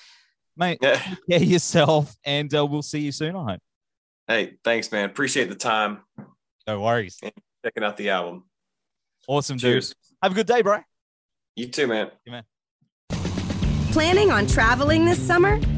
Mate, 0.56 0.80
Yeah. 0.82 0.96
take 1.00 1.18
care 1.30 1.44
yourself, 1.44 2.16
and 2.24 2.54
uh, 2.56 2.66
we'll 2.66 2.82
see 2.82 3.00
you 3.00 3.12
soon, 3.12 3.36
I 3.36 3.52
hope. 3.52 3.60
Hey, 4.28 4.54
thanks, 4.64 4.92
man. 4.92 5.06
Appreciate 5.06 5.50
the 5.50 5.56
time 5.56 6.00
No 6.66 6.82
worries. 6.82 7.20
Checking 7.64 7.84
out 7.84 7.98
the 7.98 8.10
album. 8.10 8.44
Awesome, 9.28 9.58
Cheers. 9.58 9.90
dude. 9.90 9.96
Have 10.24 10.32
a 10.32 10.36
good 10.36 10.48
day, 10.48 10.62
bro. 10.62 10.80
You 11.56 11.68
too, 11.68 11.88
man. 11.88 12.12
Planning 13.92 14.32
on 14.32 14.48
traveling 14.48 15.06
this 15.06 15.20
summer? 15.20 15.60